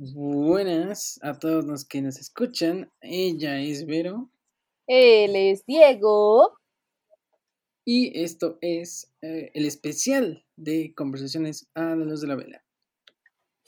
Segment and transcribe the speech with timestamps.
[0.00, 2.88] Buenas a todos los que nos escuchan.
[3.00, 4.30] Ella es Vero.
[4.86, 6.56] Él es Diego.
[7.84, 12.64] Y esto es eh, el especial de conversaciones a la luz de la vela.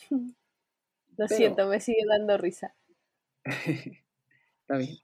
[1.16, 2.76] Lo siento, me sigue dando risa.
[3.44, 4.99] Está bien.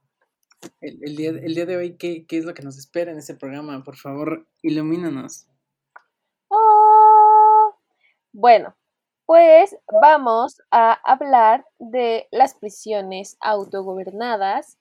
[0.80, 3.34] El, día, el, día, de hoy, ¿qué, ¿qué, es lo que nos espera en este
[3.34, 3.82] programa?
[3.82, 5.48] Por favor, ilumínanos.
[6.46, 7.74] Oh,
[8.32, 8.76] bueno,
[9.26, 14.78] pues vamos a hablar de las prisiones autogobernadas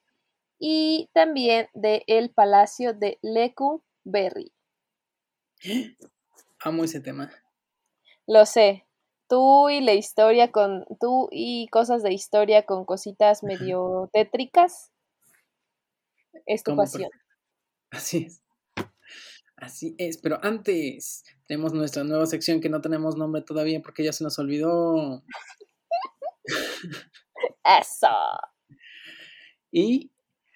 [0.59, 4.53] y también del el palacio de Leku Berry.
[6.59, 7.31] Amo ese tema.
[8.27, 8.87] Lo sé.
[9.27, 10.85] Tú y la historia con.
[10.99, 14.91] Tú y cosas de historia con cositas medio tétricas.
[16.45, 17.09] Es tu pasión.
[17.91, 18.44] Así es.
[19.57, 24.11] Así es, pero antes tenemos nuestra nueva sección que no tenemos nombre todavía porque ya
[24.11, 25.23] se nos olvidó.
[27.63, 28.07] Eso.
[29.71, 30.11] Y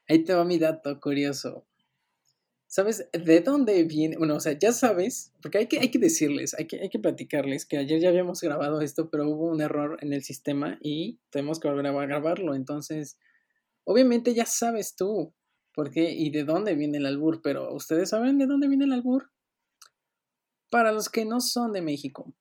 [0.07, 1.65] ahí te va mi dato curioso.
[2.67, 4.17] ¿Sabes de dónde viene?
[4.17, 6.99] Bueno, o sea, ya sabes, porque hay que, hay que decirles, hay que, hay que
[6.99, 11.19] platicarles que ayer ya habíamos grabado esto, pero hubo un error en el sistema y
[11.31, 12.53] tenemos que volver a grabarlo.
[12.53, 13.17] Entonces,
[13.85, 15.33] obviamente ya sabes tú
[15.79, 18.91] por qué y de dónde viene el albur, pero ¿ustedes saben de dónde viene el
[18.91, 19.31] albur?
[20.69, 22.35] Para los que no son de México,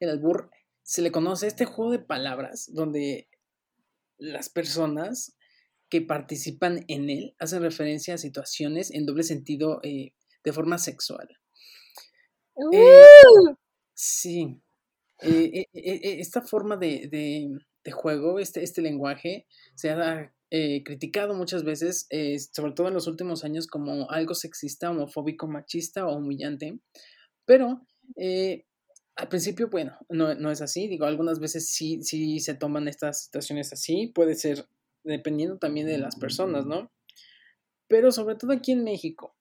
[0.00, 0.50] el albur
[0.82, 3.28] se le conoce este juego de palabras donde
[4.18, 5.36] las personas
[5.88, 11.28] que participan en él hacen referencia a situaciones en doble sentido eh, de forma sexual.
[12.72, 13.04] Eh,
[13.94, 14.60] sí.
[15.22, 17.56] Eh, esta forma de,
[17.92, 22.08] juego, este, este, lenguaje, se ha criticado muchas veces,
[22.52, 26.80] sobre todo en los últimos años, como algo sexista, homofóbico, machista o humillante.
[27.44, 27.86] Pero
[29.16, 30.88] al principio, bueno, no, no, es así.
[30.88, 34.08] Digo, algunas veces sí, sí se toman estas situaciones así.
[34.14, 34.66] Puede ser
[35.04, 36.90] dependiendo también de las personas, ¿no?
[37.88, 39.36] Pero sobre todo aquí en México,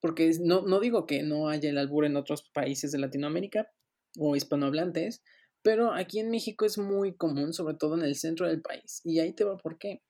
[0.00, 3.70] porque no, no digo que no haya el albur en otros países de Latinoamérica
[4.18, 5.22] o hispanohablantes,
[5.62, 9.00] pero aquí en México es muy común, sobre todo en el centro del país.
[9.04, 10.02] Y ahí te va por qué.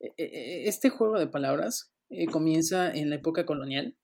[0.00, 3.96] E, e, este juego de palabras eh, comienza en la época colonial.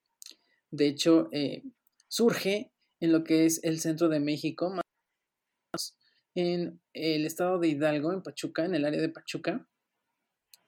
[0.70, 1.62] De hecho, eh,
[2.08, 4.72] surge en lo que es el centro de México,
[6.34, 9.66] en el estado de Hidalgo, en Pachuca, en el área de Pachuca,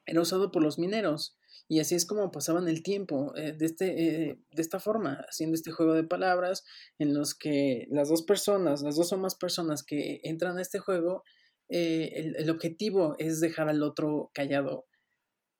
[0.05, 1.37] era usado por los mineros.
[1.67, 5.53] Y así es como pasaban el tiempo, eh, de, este, eh, de esta forma, haciendo
[5.55, 6.65] este juego de palabras
[6.97, 10.79] en los que las dos personas, las dos o más personas que entran a este
[10.79, 11.23] juego,
[11.67, 14.87] el, objetivo es dejar al otro callado,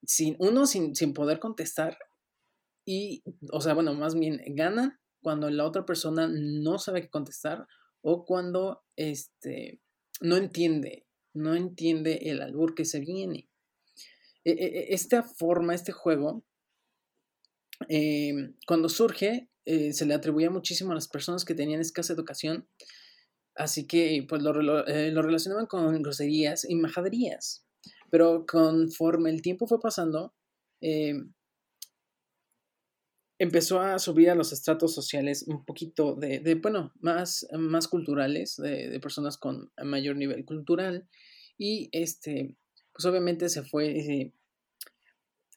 [0.06, 1.98] sin, uno sin, sin poder contestar,
[2.86, 7.68] y, o sea, bueno, más bien gana cuando la otra persona no sabe qué contestar
[8.02, 9.80] o cuando este,
[10.22, 13.48] no entiende, no entiende el albur que se viene.
[14.44, 16.44] E, e, e, esta forma, este juego,
[17.88, 22.68] em, cuando surge, eh, se le atribuía muchísimo a las personas que tenían escasa educación,
[23.56, 27.66] así que pues lo, eh, lo relacionaban con groserías y majaderías.
[28.12, 30.34] Pero conforme el tiempo fue pasando,
[30.82, 31.34] em,
[33.40, 39.00] empezó a subir a los estratos sociales un poquito de, bueno, más, más culturales, de,
[39.02, 41.08] personas con mayor nivel cultural.
[41.58, 42.56] Y este,
[42.94, 44.34] pues obviamente se fue eh,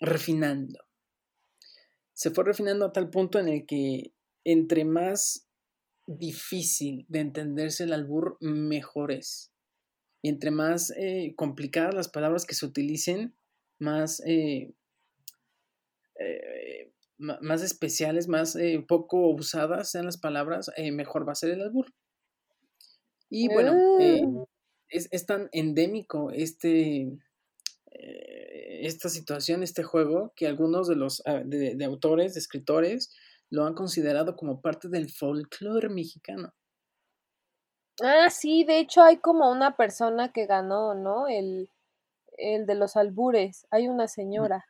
[0.01, 0.79] refinando.
[2.13, 4.13] Se fue refinando a tal punto en el que
[4.45, 5.49] entre más
[6.07, 9.52] difícil de entenderse el albur, mejor es.
[10.23, 13.35] Y entre más eh, complicadas las palabras que se utilicen,
[13.79, 14.73] más eh,
[17.23, 21.63] más especiales, más eh, poco usadas sean las palabras, eh, mejor va a ser el
[21.63, 21.87] albur.
[23.31, 24.45] Y bueno, eh, ah.
[24.89, 27.19] es, tan endémico este,
[27.91, 33.15] esta situación, este juego, que algunos de los ah, de, autores, de escritores,
[33.49, 36.53] lo han considerado como parte del folclore mexicano.
[38.03, 41.29] Ah, sí, de hecho hay como una persona que ganó, ¿no?
[41.29, 41.71] El,
[42.37, 43.67] el de los albures.
[43.71, 44.67] Hay una señora.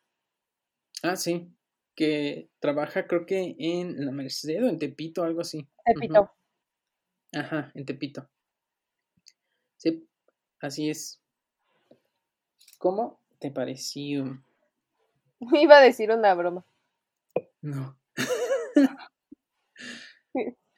[1.03, 1.51] Ah, sí
[1.95, 5.69] que trabaja creo que en la Merced o en Tepito, algo así.
[5.85, 6.31] Tepito.
[7.33, 8.29] Ajá, en Tepito.
[9.77, 10.09] Sí,
[10.61, 11.21] así es.
[12.79, 14.43] ¿Cómo te pareció?
[15.53, 16.65] Iba a decir una broma.
[17.61, 17.97] No.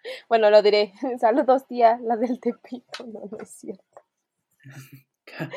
[0.28, 0.92] bueno, lo diré.
[1.20, 3.06] Saludos, tía, la del Tepito.
[3.06, 4.02] No, no es cierto.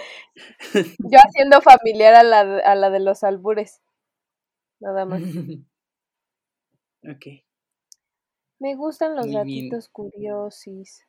[0.74, 3.82] Yo haciendo familiar a la, a la de los albures.
[4.80, 5.22] Nada más.
[7.04, 7.26] ok.
[8.60, 11.06] Me gustan los gatitos curiosis.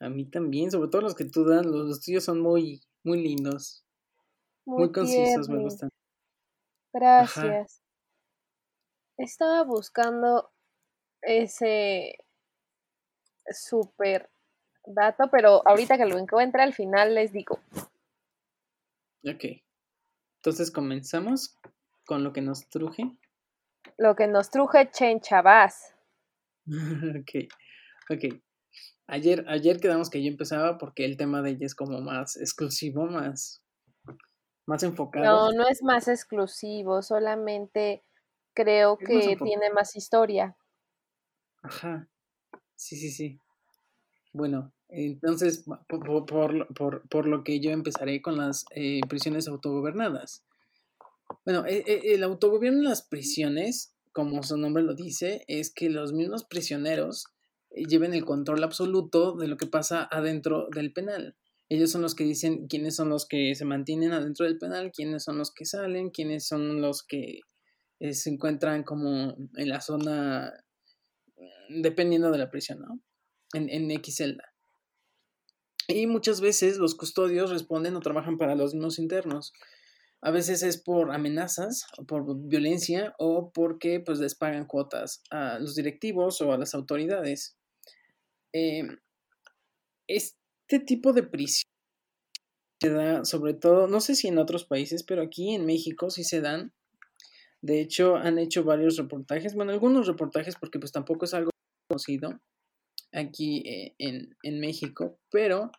[0.00, 3.84] A mí también, sobre todo los que tú das, los, tuyos son muy, muy lindos.
[4.64, 5.90] Muy, concisos, me gustan.
[6.92, 7.82] Gracias.
[9.16, 10.50] Estaba buscando
[11.22, 12.16] ese
[13.50, 14.30] super
[14.86, 17.60] dato, pero ahorita que lo encuentre al final les digo.
[19.24, 19.44] Ok.
[20.36, 21.58] Entonces comenzamos
[22.06, 23.04] con lo que nos truje.
[23.98, 25.94] Lo que nos truje Chen Chavaz.
[26.66, 27.48] ok,
[28.10, 28.40] ok.
[29.06, 33.06] Ayer, ayer quedamos que yo empezaba porque el tema de ella es como más exclusivo,
[33.06, 33.62] más,
[34.66, 35.24] más enfocado.
[35.24, 38.04] No, no es más exclusivo, solamente
[38.54, 40.56] creo que tiene más historia.
[41.62, 42.08] Ajá.
[42.76, 43.38] Sí, sí, sí.
[44.32, 50.44] Bueno, entonces, por, por, por, lo que yo empezaré con las eh, prisiones autogobernadas.
[51.44, 55.90] Bueno, e, e, el autogobierno en las prisiones, como su nombre lo dice, es que
[55.90, 57.26] los mismos prisioneros
[57.70, 61.36] eh, lleven el control absoluto de lo que pasa adentro del penal.
[61.68, 65.22] Ellos son los que dicen quiénes son los que se mantienen adentro del penal, quiénes
[65.22, 67.40] son los que salen, quiénes son los que
[68.00, 70.52] eh, se encuentran como en la zona,
[71.70, 73.00] dependiendo de la prisión, ¿no?
[73.52, 74.22] En, en X.
[75.88, 79.52] Y muchas veces los custodios responden o trabajan para los mismos internos.
[80.22, 85.74] A veces es por amenazas, por violencia o porque pues les pagan cuotas a los
[85.74, 87.56] directivos o a las autoridades.
[88.52, 88.98] Em,
[90.06, 91.70] este tipo de prisión
[92.80, 96.24] se da sobre todo, no sé si en otros países, pero aquí en México sí
[96.24, 96.72] se dan.
[97.62, 101.50] De hecho, han hecho varios reportajes, bueno, algunos reportajes porque pues tampoco es algo
[101.90, 102.40] conocido
[103.12, 105.72] aquí eh, en, México, pero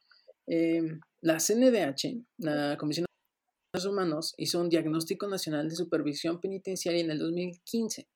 [0.45, 7.01] em, la CNDH, la Comisión de Derechos Humanos, hizo un diagnóstico nacional de supervisión penitenciaria
[7.01, 8.07] en el 2015.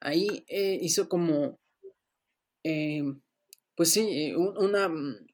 [0.00, 1.58] Ahí eh, hizo como
[2.62, 3.20] em,
[3.74, 5.26] pues sí, eh, una, mm,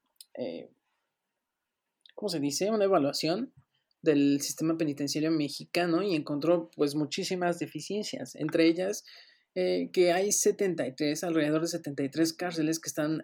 [2.15, 2.71] ¿cómo se dice?
[2.71, 3.53] Una evaluación
[4.01, 9.05] del sistema penitenciario mexicano y encontró pues muchísimas deficiencias, entre ellas
[9.55, 13.21] eh, que hay 73, alrededor de 73 cárceles que están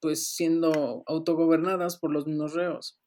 [0.00, 2.98] pues siendo autogobernadas por los mismos reos,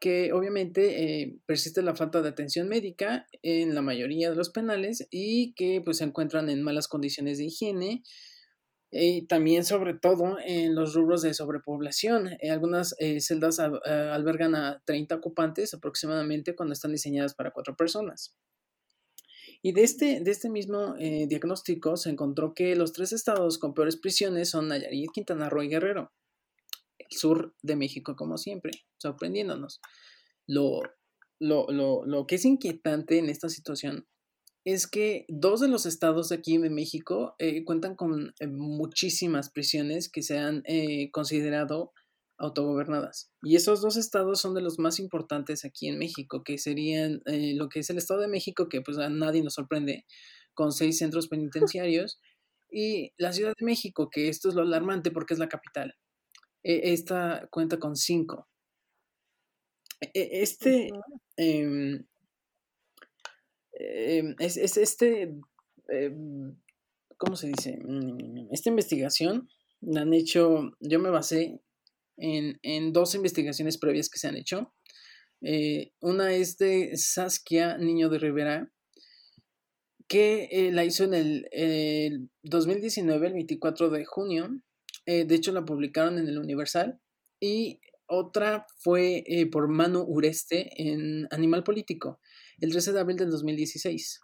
[0.00, 5.52] que obviamente persiste la falta de atención médica en la mayoría de los penales y
[5.54, 8.02] que pues se encuentran en malas condiciones de higiene,
[8.94, 12.28] y también sobre todo en los rubros de sobrepoblación.
[12.40, 18.36] Eh, algunas eh, celdas albergan a 30 ocupantes aproximadamente cuando están diseñadas para cuatro personas.
[19.62, 23.74] Y de este, de este mismo eh, diagnóstico se encontró que los tres estados con
[23.74, 26.12] peores prisiones son Nayarit, Quintana Roo y Guerrero.
[26.98, 29.80] El sur de México, como siempre, sorprendiéndonos.
[30.48, 30.80] Lo,
[31.38, 34.08] lo, lo, lo que es inquietante en esta situación
[34.64, 39.50] es que dos de los estados de aquí en México eh, cuentan con eh, muchísimas
[39.50, 40.64] prisiones que se han
[41.12, 41.92] considerado
[42.42, 43.30] autogobernadas.
[43.42, 47.68] Y esos dos estados son de los más importantes aquí en México, que serían lo
[47.68, 50.04] que es el Estado de México, que pues a nadie nos sorprende,
[50.54, 52.20] con seis centros penitenciarios,
[52.70, 55.94] y la Ciudad de México, que esto es lo alarmante porque es la capital.
[56.62, 58.48] esta cuenta con cinco.
[60.00, 60.90] E, e, este,
[63.74, 65.34] Em, es, este,
[65.88, 66.56] em,
[67.16, 67.78] ¿cómo se dice?
[67.82, 69.48] Mm, esta investigación
[69.80, 71.60] la han hecho, yo me basé
[72.16, 74.74] en, dos investigaciones previas que se han hecho.
[75.42, 78.72] Eh, una es de Saskia Niño de Rivera,
[80.08, 84.48] que eh, la hizo en el, 2019, el 24 de junio.
[85.06, 87.00] Eh, de hecho, la publicaron en el Universal.
[87.40, 92.20] Y otra fue por Manu Ureste en Animal Político
[92.62, 94.20] el 13 de abril del 2016.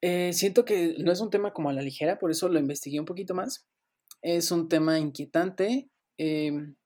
[0.00, 3.00] Eh, siento que no es un tema como a la ligera, por eso lo investigué
[3.00, 3.66] un poquito más.
[4.22, 5.90] Es un tema inquietante.
[6.18, 6.76] Em,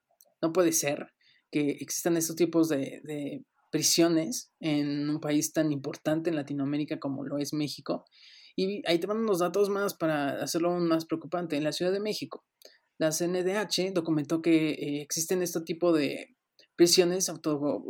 [0.40, 1.08] no puede ser
[1.50, 7.38] que existan estos tipos de, prisiones en un país tan importante en Latinoamérica como lo
[7.38, 8.04] es México.
[8.54, 11.56] Y ahí te van unos datos más para hacerlo aún más preocupante.
[11.56, 12.44] En la Ciudad de México,
[12.98, 16.36] la CNDH documentó que eh, existen este tipo de
[16.76, 17.32] prisiones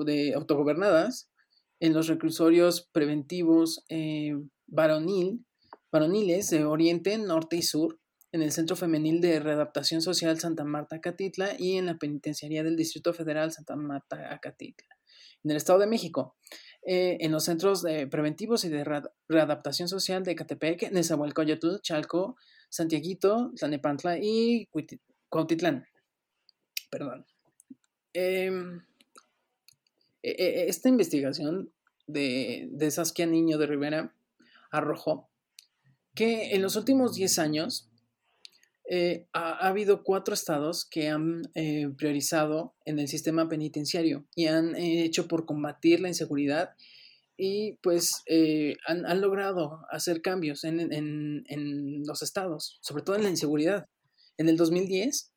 [0.07, 1.29] de autogobernadas
[1.81, 4.35] en los reclusorios preventivos eh,
[4.69, 5.45] varonil,
[5.91, 7.99] varoniles de Oriente, Norte y Sur,
[8.33, 12.77] en el Centro Femenil de Readaptación Social Santa Marta Acatitla y en la Penitenciaría del
[12.77, 14.97] Distrito Federal Santa Marta Acatitla.
[15.45, 16.37] En el Estado de México,
[16.83, 18.85] eh, en los centros preventivos y de
[19.29, 22.37] readaptación social de Catepec, Nezahualcóyotl, Chalco,
[22.71, 24.69] Santiaguito, Tlanepantla y
[25.29, 25.85] Cuautitlán.
[26.91, 27.27] Perdón.
[28.15, 28.83] Em,
[30.23, 31.73] e, e, esta investigación
[32.07, 34.15] de, de Saskia Niño de Rivera
[34.71, 35.29] arrojó
[36.15, 37.92] que en los últimos 10 años
[38.95, 44.77] eh, ha, habido cuatro estados que han eh, priorizado en el sistema penitenciario y han
[44.77, 46.75] hecho por combatir la inseguridad
[47.39, 48.23] y pues
[48.87, 53.87] han, logrado hacer cambios en, en, los estados, sobre todo en la inseguridad.
[54.37, 55.33] En el 2010,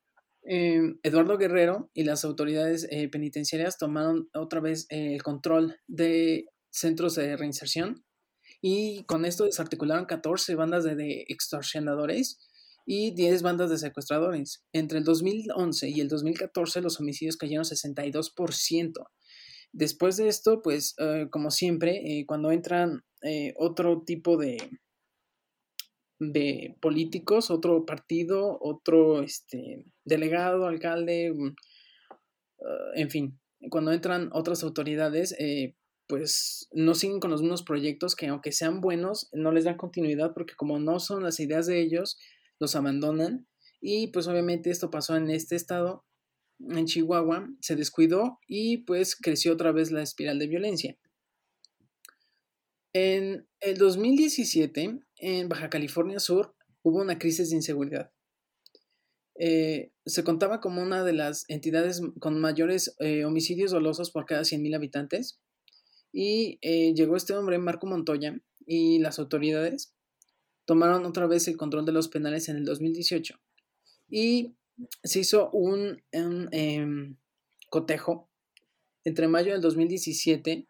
[1.02, 8.04] Eduardo Guerrero y las autoridades penitenciarias tomaron otra vez el control de centros de reinserción
[8.60, 12.38] y con esto desarticularon 14 bandas de, extorsionadores
[12.86, 14.64] y 10 bandas de secuestradores.
[14.72, 18.92] Entre el 2011 y el 2014 los homicidios cayeron 62%.
[19.72, 24.56] Después de esto, pues eh, como siempre, eh, cuando entran eh, otro tipo de,
[26.20, 31.54] de políticos, otro partido, otro este, delegado, alcalde, mm,
[32.94, 33.38] en fin,
[33.68, 35.36] cuando entran otras autoridades,
[36.08, 40.32] pues no siguen con los mismos proyectos que aunque sean buenos, no les dan continuidad
[40.32, 42.16] porque como no son las ideas de ellos,
[42.58, 43.46] los abandonan.
[43.80, 46.04] Y pues obviamente esto pasó en este estado,
[46.58, 50.98] en Chihuahua, se descuidó y pues creció otra vez la espiral de violencia.
[52.92, 58.10] En el 2017, en Baja California Sur, hubo una crisis de inseguridad.
[59.38, 64.42] Eh, se contaba como una de las entidades con mayores eh, homicidios dolosos por cada
[64.42, 65.40] 100.000 habitantes
[66.10, 69.94] y eh, llegó este hombre, Marco Montoya, y las autoridades
[70.66, 73.40] tomaron otra vez el control de los penales en el 2018.
[74.10, 74.54] Y
[75.02, 77.16] se hizo un, em,
[77.70, 78.28] cotejo
[79.04, 80.66] entre mayo del 2017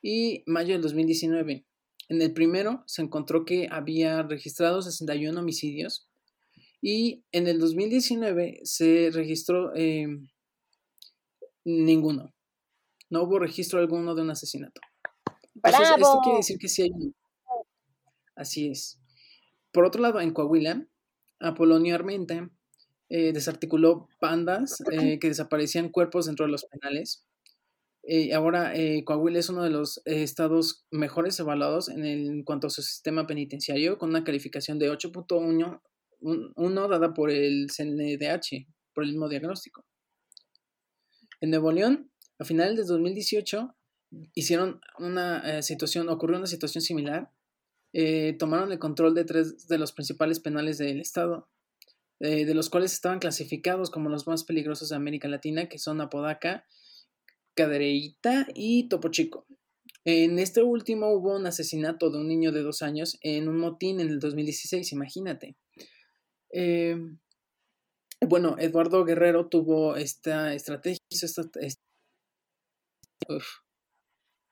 [0.00, 1.64] y mayo del 2019.
[2.08, 6.08] En el primero se encontró que había registrado 61 homicidios
[6.80, 10.28] y en el 2019 se registró em,
[11.64, 12.34] ninguno.
[13.10, 14.80] No hubo registro alguno de un asesinato.
[15.54, 16.90] Entonces, esto quiere decir que sí hay
[18.36, 19.00] Así es.
[19.72, 20.86] Por otro lado, en Coahuila,
[21.40, 22.50] Apolonio Armenta
[23.08, 27.24] eh, desarticuló bandas eh, que desaparecían cuerpos dentro de los penales.
[28.02, 28.72] Eh, ahora,
[29.04, 33.98] Coahuila es uno de los estados mejores evaluados en, en, cuanto a su sistema penitenciario,
[33.98, 39.84] con una calificación de 8.1 dada por el CNDH, por el mismo diagnóstico.
[41.40, 43.74] En Nuevo León, a finales de 2018,
[44.34, 47.30] hicieron una eh, situación, ocurrió una situación similar.
[47.92, 51.48] Eh, tomaron el control de tres de los principales penales del estado,
[52.20, 56.00] eh, de los cuales estaban clasificados como los más peligrosos de América Latina, que son
[56.00, 56.66] Apodaca,
[57.54, 59.46] Cadereyta y Topo Chico.
[60.04, 64.00] En este último hubo un asesinato de un niño de dos años en un motín
[64.00, 65.56] en el 2016, imagínate.
[68.20, 70.98] bueno, Eduardo Guerrero tuvo esta estrategia,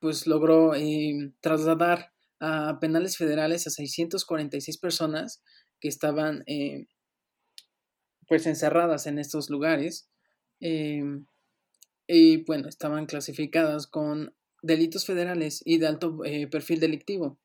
[0.00, 5.42] pues logró eh, trasladar a penales federales a 646 personas
[5.80, 6.86] que estaban eh,
[8.28, 10.08] pues encerradas en estos lugares
[10.60, 11.02] eh,
[12.06, 16.18] y bueno, estaban clasificadas con delitos federales y de alto
[16.50, 17.38] perfil delictivo.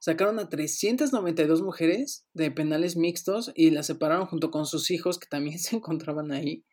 [0.00, 5.28] Sacaron a 392 mujeres de penales mixtos y las separaron junto con sus hijos que
[5.28, 6.64] también se encontraban ahí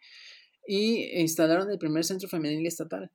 [0.67, 3.11] y instalaron el primer centro femenil estatal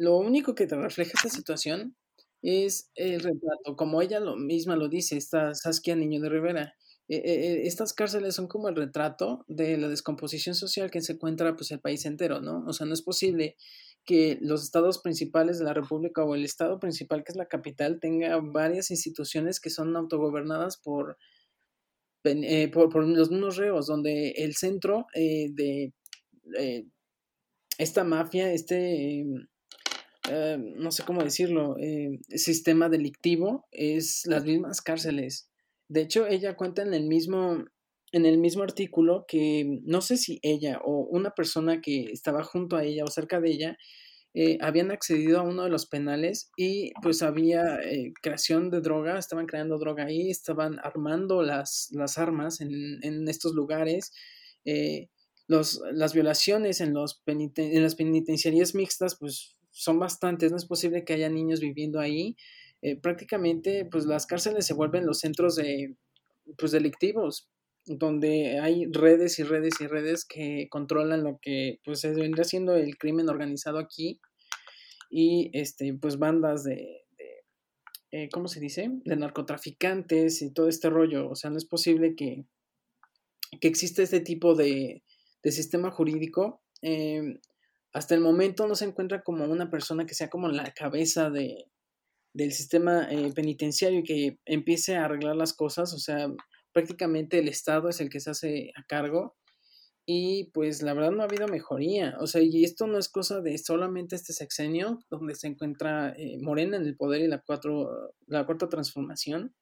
[0.00, 1.94] lo único que te refleja esta situación
[2.42, 6.74] es el retrato, como ella lo, misma lo dice, esta Saskia Niño de Rivera.
[7.08, 11.14] E, e, e, estas cárceles son como el retrato de la descomposición social que se
[11.14, 12.64] encuentra pues el país entero, ¿no?
[12.66, 13.56] O sea, no es posible
[14.04, 18.00] que los estados principales de la República o el estado principal, que es la capital,
[18.00, 21.18] tenga varias instituciones que son autogobernadas por,
[22.24, 25.92] eh, por, los mismos reos, donde el centro eh, de
[26.58, 26.86] eh,
[27.78, 29.46] esta mafia, este em,
[30.30, 35.50] eh, no sé cómo decirlo, eh, sistema delictivo es las mismas cárceles.
[35.88, 37.64] De hecho, ella cuenta en el mismo,
[38.12, 42.76] en el mismo artículo que no sé si ella o una persona que estaba junto
[42.76, 43.78] a ella o cerca de ella
[44.34, 47.80] eh, habían accedido a uno de los penales y pues había
[48.22, 54.12] creación de droga, estaban creando droga ahí, estaban armando las, las armas en, estos lugares.
[55.48, 61.04] Los, las violaciones en, los en las penitenciarías mixtas, pues son bastantes, no es posible
[61.06, 62.36] que haya niños viviendo ahí.
[62.82, 65.96] Eh, prácticamente, pues las cárceles se vuelven los centros de,
[66.58, 67.48] pues, delictivos,
[67.86, 72.74] donde hay redes y redes y redes que controlan lo que, pues, se vendría siendo
[72.74, 74.20] el crimen organizado aquí
[75.08, 77.06] y, este, pues, bandas de,
[78.10, 78.90] eh, ¿cómo se dice?
[79.06, 81.30] De narcotraficantes y todo este rollo.
[81.30, 82.44] O sea, no es posible que,
[83.62, 85.04] que exista este tipo de,
[85.42, 86.60] de sistema jurídico.
[86.82, 87.40] Eh,
[87.92, 91.66] hasta el momento no se encuentra como una persona que sea como la cabeza de,
[92.32, 95.92] del sistema eh, penitenciario y que empiece a arreglar las cosas.
[95.92, 96.28] O sea,
[96.72, 99.36] prácticamente el Estado es el que se hace a cargo
[100.06, 102.16] y pues la verdad no ha habido mejoría.
[102.20, 106.38] O sea, y esto no es cosa de solamente este sexenio donde se encuentra eh,
[106.40, 109.54] Morena en el poder y la, cuatro, la cuarta transformación.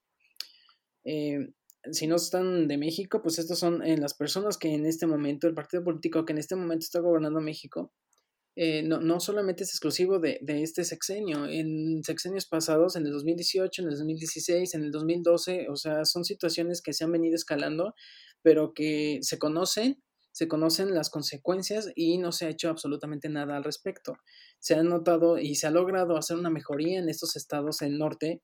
[1.05, 1.51] Eh,
[1.93, 5.55] si no están de México, pues estos son las personas que en este momento, el
[5.55, 7.93] partido político que en este momento está gobernando México,
[8.85, 13.89] no, no, solamente es exclusivo de, este sexenio, en sexenios pasados, en el 2018, en
[13.89, 17.95] el 2016, en el 2012, o sea, son situaciones que se han venido escalando,
[18.43, 20.03] pero que se conocen
[20.39, 24.19] se conocen las consecuencias y no se ha hecho absolutamente nada al respecto.
[24.61, 28.41] Se ha notado y se ha logrado hacer una mejoría en estos estados del norte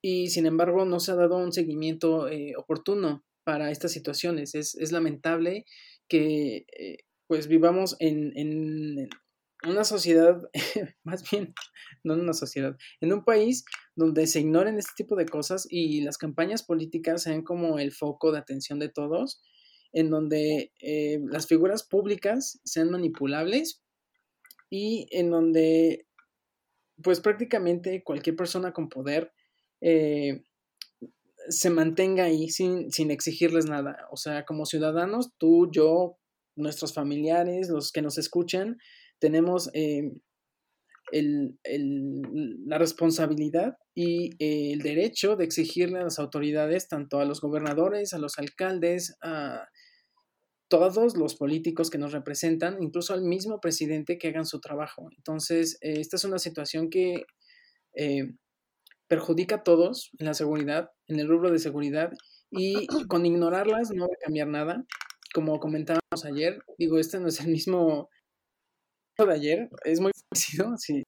[0.00, 4.54] y sin embargo no se ha dado un seguimiento eh, oportuno para estas situaciones.
[4.54, 5.64] Es, lamentable
[6.08, 9.08] que eh, pues vivamos en, en
[9.66, 10.40] una sociedad,
[11.04, 11.54] más bien,
[12.04, 13.64] no en una sociedad, en un país
[13.96, 18.30] donde se ignoren este tipo de cosas y las campañas políticas sean como el foco
[18.32, 19.42] de atención de todos
[19.92, 23.82] en donde eh, las figuras públicas sean manipulables
[24.70, 26.06] y en donde
[27.02, 29.32] pues prácticamente cualquier persona con poder
[29.80, 30.42] eh,
[31.48, 34.06] se mantenga ahí sin, sin, exigirles nada.
[34.10, 36.18] O sea, como ciudadanos, tú, yo,
[36.56, 38.78] nuestros familiares, los que nos escuchan,
[39.18, 40.12] tenemos eh,
[41.12, 41.58] el,
[42.66, 48.18] la responsabilidad y el derecho de exigirle a las autoridades, tanto a los gobernadores, a
[48.18, 49.68] los alcaldes, a
[50.68, 55.08] todos los políticos que nos representan, incluso al mismo presidente que hagan su trabajo.
[55.16, 57.24] Entonces, eh, esta es una situación que
[57.94, 58.34] eh,
[59.08, 62.12] perjudica a todos en la seguridad, en el rubro de seguridad,
[62.50, 64.84] y con ignorarlas no va a cambiar nada.
[65.34, 68.10] Como comentábamos ayer, digo, este no es el mismo
[69.26, 71.02] de ayer, es muy parecido, sí,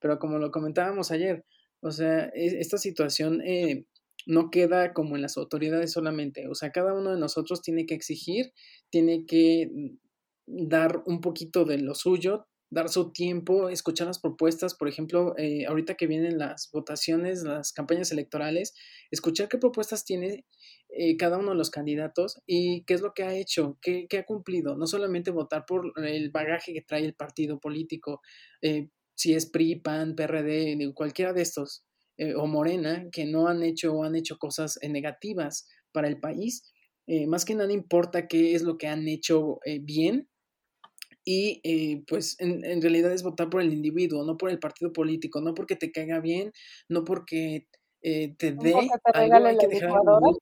[0.00, 1.44] pero como lo comentábamos ayer,
[1.80, 3.84] o sea, esta situación eh,
[4.26, 6.48] no queda como en las autoridades solamente.
[6.48, 8.52] O sea, cada uno de nosotros tiene que exigir,
[8.90, 14.74] tiene que mm, dar un poquito de lo suyo, dar su tiempo, escuchar las propuestas,
[14.74, 18.74] por ejemplo, eh, ahorita que vienen las votaciones, las campañas electorales,
[19.10, 20.44] escuchar qué propuestas tiene
[20.88, 24.18] eh, cada uno de los candidatos y qué es lo que ha hecho, qué, qué,
[24.18, 24.76] ha cumplido.
[24.76, 28.20] No solamente votar por el bagaje que trae el partido político,
[28.62, 31.84] eh, si es PRI, PAN, PRD, cualquiera de estos,
[32.18, 36.62] eh, o Morena que no han hecho o han hecho cosas negativas para el país.
[37.28, 40.28] Más que nada importa qué es lo que han hecho bien
[41.28, 45.40] y pues en, en, realidad es votar por el individuo, no por el partido político,
[45.40, 46.52] no porque te caiga bien,
[46.88, 47.66] no porque
[48.00, 48.74] te dé
[49.12, 50.38] algo, hay que dejar algo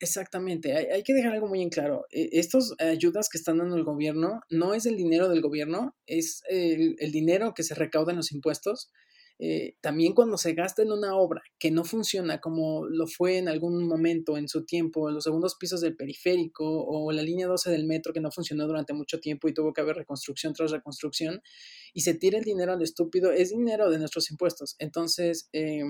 [0.00, 2.06] Exactamente, hay, hay, que dejar algo muy en claro.
[2.10, 6.94] Estas ayudas que están dando el gobierno no es el dinero del gobierno, es el,
[7.00, 8.92] el dinero que se recauda en los impuestos
[9.40, 13.48] eh, también cuando se gasta en una obra que no funciona como lo fue en
[13.48, 17.86] algún momento en su tiempo, los segundos pisos del periférico o la línea 12 del
[17.86, 21.40] metro que no funcionó durante mucho tiempo y tuvo que haber reconstrucción tras reconstrucción,
[21.94, 24.74] y se tira el dinero al estúpido, es dinero de nuestros impuestos.
[24.80, 25.82] Entonces, eh,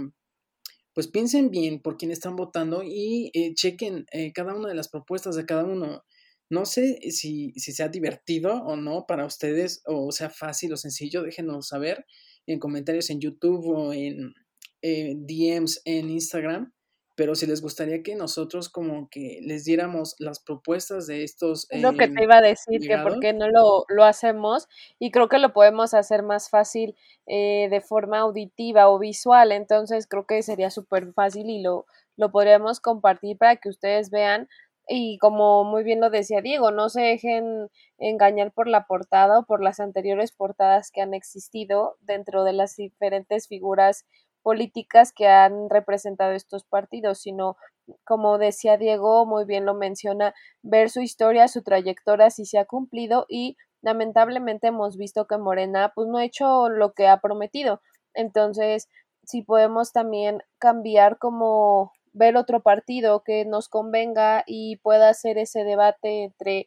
[0.92, 5.36] pues piensen bien por quién están votando y eh, chequen cada una de las propuestas
[5.36, 6.04] de cada uno.
[6.50, 11.22] No sé si, si sea divertido o no para ustedes o sea fácil o sencillo,
[11.22, 12.04] déjenos saber
[12.52, 14.34] en comentarios en YouTube o en
[14.82, 16.72] DMs en Instagram,
[17.18, 21.66] pero si les gustaría que nosotros como que les diéramos las propuestas de estos...
[21.72, 24.68] lo que te iba a decir, que por qué no lo, lo, hacemos
[25.00, 26.94] y creo que lo podemos hacer más fácil
[27.26, 32.30] eh, de forma auditiva o visual, entonces creo que sería súper fácil y lo, lo
[32.30, 34.48] podríamos compartir para que ustedes vean
[34.88, 39.44] y como muy bien lo decía Diego, no se dejen engañar por la portada o
[39.46, 44.06] por las anteriores portadas que han existido dentro de las diferentes figuras
[44.42, 47.56] políticas que han representado estos partidos, sino,
[48.04, 52.64] como decía Diego, muy bien lo menciona, ver su historia, su trayectoria, si se ha
[52.64, 57.82] cumplido y lamentablemente hemos visto que Morena pues no ha hecho lo que ha prometido.
[58.14, 58.88] Entonces,
[59.24, 65.64] si podemos también cambiar como ver otro partido que nos convenga y pueda hacer ese
[65.64, 66.66] debate entre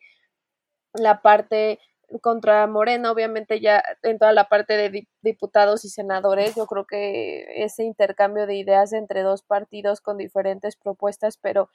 [0.93, 1.79] la parte
[2.21, 7.63] contra Morena, obviamente ya en toda la parte de diputados y senadores, yo creo que
[7.63, 11.69] ese intercambio de ideas entre dos partidos con diferentes propuestas, pero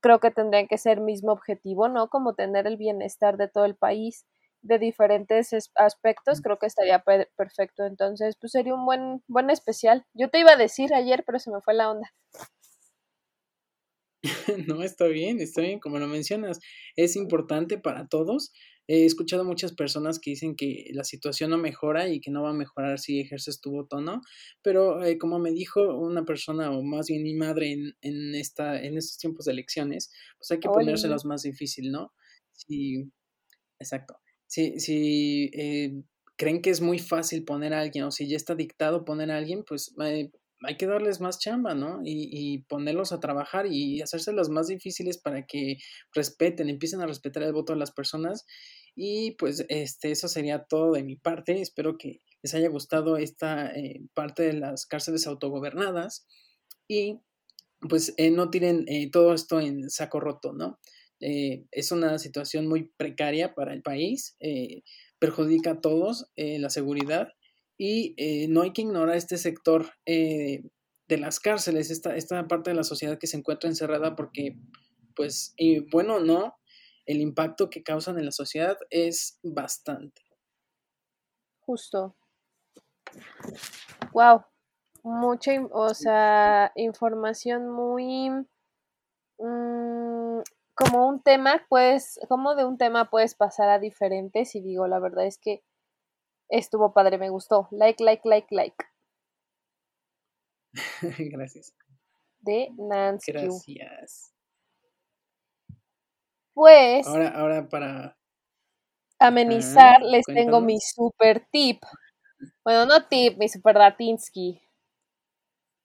[0.00, 2.08] creo que tendrían que ser mismo objetivo, ¿no?
[2.08, 4.26] Como tener el bienestar de todo el país
[4.62, 7.02] de diferentes aspectos, creo que estaría
[7.36, 7.84] perfecto.
[7.84, 10.06] Entonces, pues sería un buen, buen especial.
[10.14, 12.12] Yo te iba a decir ayer, pero se me fue la onda.
[14.68, 16.60] no, está bien, está bien, como lo mencionas,
[16.96, 18.52] es importante para todos
[18.88, 22.50] He escuchado muchas personas que dicen que la situación no mejora y que no va
[22.50, 24.22] a mejorar si ejerces tu voto, ¿no?
[24.60, 28.82] Pero eh, como me dijo una persona, o más bien mi madre en, en, esta,
[28.82, 32.12] en estos tiempos de elecciones, pues hay que ponérselos más difícil, ¿no?
[32.52, 33.08] Sí,
[33.78, 34.18] exacto.
[34.48, 36.02] Si, si eh,
[36.36, 39.36] creen que es muy fácil poner a alguien o si ya está dictado poner a
[39.36, 40.32] alguien, pues eh,
[40.64, 42.00] hay que darles más chamba, ¿no?
[42.04, 45.78] Y, ponerlos a trabajar y hacérselas más difíciles para que
[46.14, 48.46] respeten, empiecen a respetar el voto de las personas.
[48.94, 51.60] Y pues este, eso sería todo de mi parte.
[51.60, 56.26] Espero que les haya gustado esta eh, parte de las cárceles autogobernadas
[56.88, 57.20] y
[57.88, 60.78] pues eh, no tiren eh, todo esto en saco roto, ¿no?
[61.24, 64.36] es una situación muy precaria para el país,
[65.20, 67.28] perjudica a todos la seguridad
[67.78, 70.62] y eh, no hay que ignorar este sector eh,
[71.08, 74.56] de las cárceles, esta, esta parte de la sociedad que se encuentra encerrada porque,
[75.16, 76.56] pues, y bueno, no,
[77.06, 80.22] el impacto que causan en la sociedad es bastante.
[81.60, 82.16] Justo.
[84.12, 84.44] Wow.
[85.02, 88.30] Mucha, o sea, información muy...
[89.38, 90.40] Mm,
[90.74, 95.00] como un tema, pues, como de un tema puedes pasar a diferentes y digo, la
[95.00, 95.62] verdad es que
[96.52, 97.66] Estuvo padre, me gustó.
[97.70, 98.76] Like, like, like, like.
[101.32, 101.72] Gracias.
[102.40, 103.32] De Nancy.
[103.32, 104.34] Gracias.
[106.52, 107.06] Pues.
[107.06, 108.18] Ahora, ahora para
[109.18, 111.82] amenizar, les tengo mi super tip.
[112.62, 114.60] Bueno, no tip, mi super datinsky.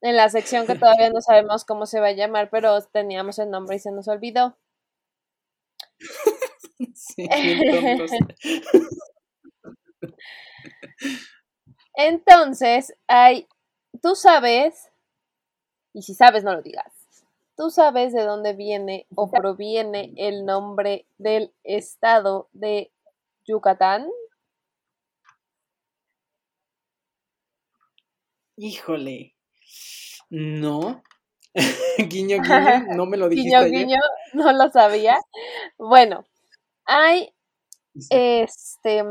[0.01, 3.49] En la sección que todavía no sabemos cómo se va a llamar, pero teníamos el
[3.49, 4.58] nombre y se nos olvidó.
[6.93, 7.25] sí,
[11.95, 13.47] entonces, hay,
[14.01, 14.89] tú sabes,
[15.93, 16.93] y si sabes no lo digas,
[17.55, 22.91] tú sabes de dónde viene o proviene el nombre del estado de
[23.45, 24.07] Yucatán.
[28.55, 29.36] Híjole,
[30.29, 31.03] no.
[31.97, 32.41] guiño, guiño,
[32.95, 33.49] no me lo dijiste.
[33.49, 33.99] Guiño, guiño,
[34.33, 35.19] no lo sabía.
[35.77, 36.25] Bueno,
[36.86, 37.33] hay
[38.10, 39.03] este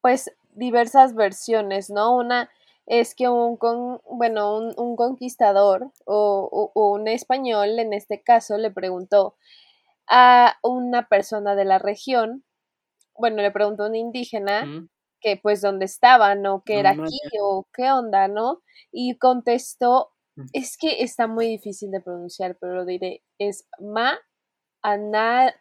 [0.00, 2.16] pues diversas versiones, ¿no?
[2.16, 2.50] Una
[2.86, 9.36] es que un, con, bueno, un, conquistador o, un español, en este caso, le preguntó
[10.08, 12.44] a una persona de la región,
[13.16, 14.88] bueno, le preguntó a un indígena
[15.20, 16.62] que pues dónde estaba, ¿no?
[16.64, 18.62] Que era aquí o qué onda, ¿no?
[18.90, 20.10] Y contestó,
[20.52, 24.18] es que está muy difícil de pronunciar, pero lo diré, es Ma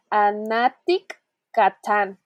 [0.10, 2.20] Anatic Catán.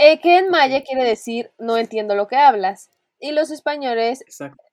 [0.00, 2.88] Eh, que en maya quiere decir no entiendo lo que hablas.
[3.18, 4.22] Y los españoles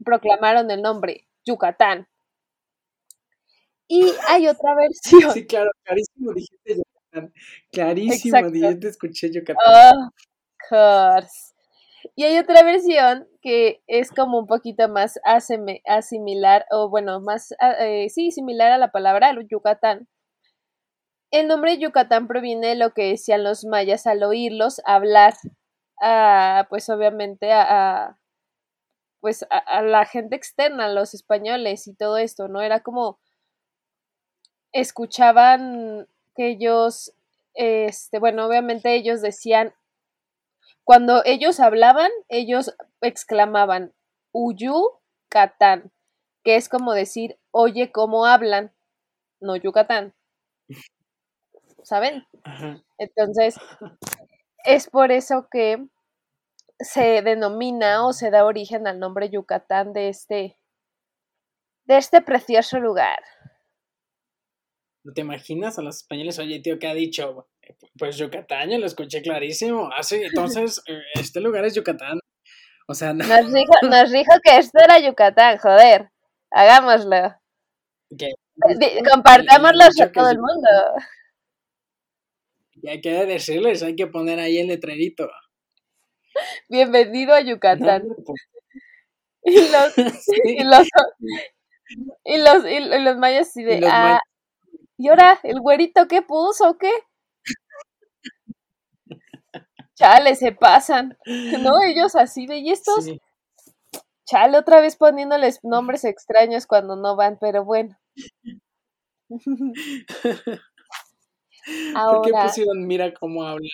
[0.03, 2.07] proclamaron el nombre Yucatán.
[3.87, 5.31] Y hay otra versión.
[5.31, 7.33] Sí, claro, clarísimo dijiste Yucatán.
[7.71, 10.11] Clarísimo, dijiste, escuché Yucatán.
[10.69, 11.53] course.
[12.15, 18.09] Y hay otra versión que es como un poquito más asimilar, o bueno, más, eh,
[18.09, 20.07] sí, similar a la palabra Yucatán,
[21.31, 25.33] el nombre Yucatán proviene de lo que decían los mayas al oírlos hablar,
[26.69, 28.17] pues obviamente a,
[29.19, 32.61] pues a, la gente externa, los españoles y todo esto, ¿no?
[32.61, 33.19] Era como
[34.71, 37.13] escuchaban que ellos,
[37.53, 39.73] este, bueno, obviamente ellos decían,
[40.83, 43.93] cuando ellos hablaban, ellos exclamaban,
[44.31, 45.91] Uyu Catán,
[46.43, 48.73] que es como decir, oye cómo hablan,
[49.39, 50.13] no Yucatán.
[51.85, 52.25] ¿Saben?
[52.97, 53.55] Entonces,
[54.65, 55.85] es por eso que
[56.79, 60.57] se denomina o se da origen al nombre Yucatán de este,
[61.85, 63.19] de este precioso lugar.
[65.03, 66.39] ¿No te imaginas a los españoles?
[66.39, 67.47] Oye, tío, ¿qué ha dicho?
[67.97, 69.89] Pues Yucatán, yo lo escuché clarísimo.
[69.95, 72.19] Ah, sí, entonces, eh, este lugar es Yucatán.
[72.87, 76.09] O sea, nos, dijo, nos dijo que esto era Yucatán, joder.
[76.51, 77.35] Hagámoslo.
[79.11, 80.69] Compartámoslo a todo el mundo.
[82.85, 85.27] Y hay que decirles, hay que poner ahí el letrerito.
[86.69, 88.03] Bienvenido a Yucatán.
[89.43, 90.87] y, los, y, los,
[92.23, 94.19] y, los, y los mayas así de, ah,
[94.99, 96.91] ¿y ahora el güerito qué puso qué?
[99.95, 101.81] Chale, se pasan, ¿no?
[101.87, 103.07] Ellos así de, ¿y estos?
[104.27, 107.97] Chale, otra vez poniéndoles nombres extraños cuando no van, pero bueno.
[112.09, 113.69] ¿Por qué pusieron mira cómo habla?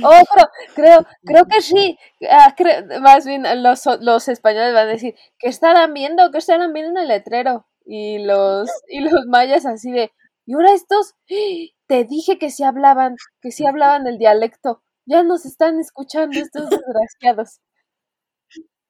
[0.03, 1.99] Oh, pero creo, creo que sí.
[2.31, 2.55] Ah,
[3.01, 6.31] más bien los, los españoles van a decir, ¿qué estarán viendo?
[6.31, 7.67] ¿Qué estarán viendo en el letrero?
[7.85, 10.13] Y los, y los mayas así de,
[10.47, 11.15] Y ahora estos,
[11.87, 14.83] te dije que si hablaban, que si hablaban el dialecto.
[15.07, 17.61] Ya nos están escuchando estos desgraciados.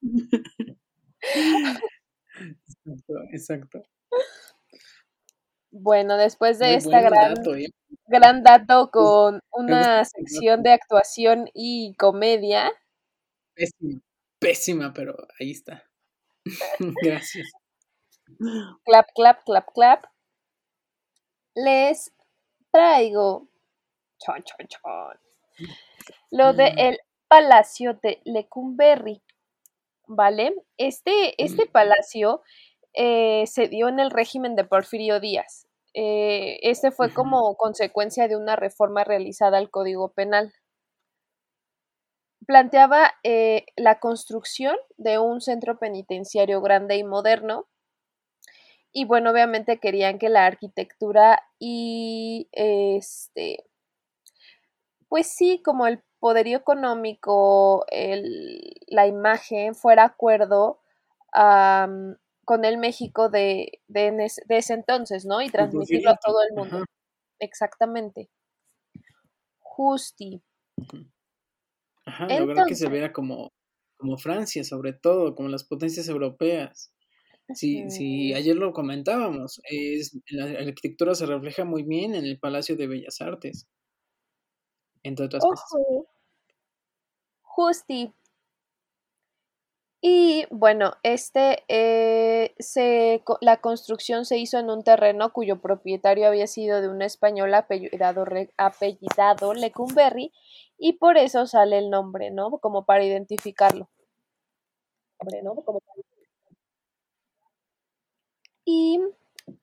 [2.86, 3.82] Exacto, exacto.
[5.76, 7.66] Bueno, después de esta gran dato, ¿eh?
[8.06, 12.70] gran dato con una sección de actuación y comedia.
[13.54, 14.00] Pésima,
[14.38, 15.82] pésima, pero ahí está.
[17.02, 17.50] Gracias.
[18.84, 20.04] Clap, clap, clap, clap.
[21.56, 22.14] Les
[22.70, 23.48] traigo
[24.18, 25.18] chon, chon, chon,
[26.30, 26.78] lo de mm.
[26.78, 29.22] el Palacio de Lecumberri.
[30.06, 30.54] ¿Vale?
[30.76, 31.72] Este, este mm.
[31.72, 32.42] palacio
[32.92, 35.63] eh, se dio en el régimen de Porfirio Díaz.
[35.94, 40.52] Eh, este fue como consecuencia de una reforma realizada al Código Penal.
[42.46, 47.68] Planteaba eh, la construcción de un centro penitenciario grande y moderno.
[48.92, 53.64] Y bueno, obviamente querían que la arquitectura y este,
[55.08, 57.84] pues sí, como el poderío económico,
[58.88, 60.80] la imagen fuera acuerdo
[62.44, 65.42] con el México de, de, ese entonces, ¿no?
[65.42, 66.84] Y transmitirlo a todo el mundo.
[67.38, 68.30] Exactamente.
[69.58, 70.42] Justi.
[72.06, 73.52] Ajá, lograr que se vea como,
[73.96, 76.92] como Francia, sobre todo, como las potencias europeas.
[77.52, 82.74] Si, si ayer lo comentábamos, es, la arquitectura se refleja muy bien en el Palacio
[82.74, 83.66] de Bellas Artes,
[85.02, 85.68] entre otras cosas.
[87.42, 88.14] Justi,
[90.06, 96.46] y bueno, este eh, se, la construcción se hizo en un terreno cuyo propietario había
[96.46, 98.26] sido de un español apellidado,
[98.58, 100.30] apellidado Lecumberri
[100.76, 102.58] y por eso sale el nombre, ¿no?
[102.58, 103.88] Como para identificarlo.
[105.42, 105.54] ¿no?
[105.54, 105.80] Como
[108.66, 109.00] Y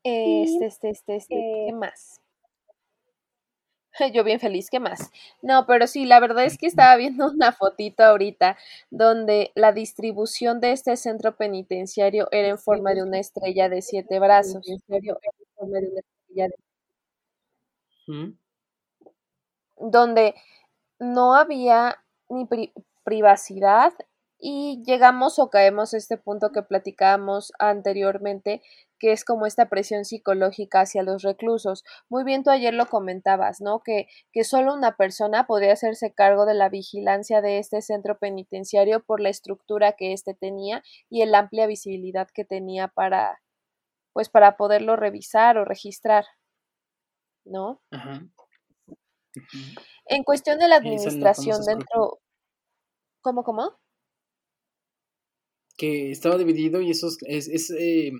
[0.04, 2.21] este, este, este, este, ¿qué eh, más?
[4.14, 5.12] Yo bien feliz, ¿qué más?
[5.42, 8.58] No, pero sí, la verdad es que estaba viendo una fotito ahorita
[8.90, 14.20] donde la distribución de este centro penitenciario era en forma de una estrella de siete
[14.20, 14.62] brazos.
[19.78, 20.36] Donde
[21.00, 22.48] no había ni
[23.04, 23.94] privacidad
[24.40, 28.62] y llegamos o caemos a este punto que platicábamos anteriormente,
[29.02, 31.84] que es como esta presión psicológica hacia los reclusos.
[32.08, 33.82] Muy bien, tú ayer lo comentabas, ¿no?
[33.82, 39.04] Que, que solo una persona podría hacerse cargo de la vigilancia de este centro penitenciario
[39.04, 43.42] por la estructura que éste tenía y la amplia visibilidad que tenía para,
[44.14, 46.26] pues, para poderlo revisar o registrar,
[47.44, 47.82] ¿no?
[50.06, 52.20] En cuestión de la administración dentro...
[53.22, 53.80] ¿Cómo, cómo?
[55.78, 58.12] que estaba dividido y esos, es, eh,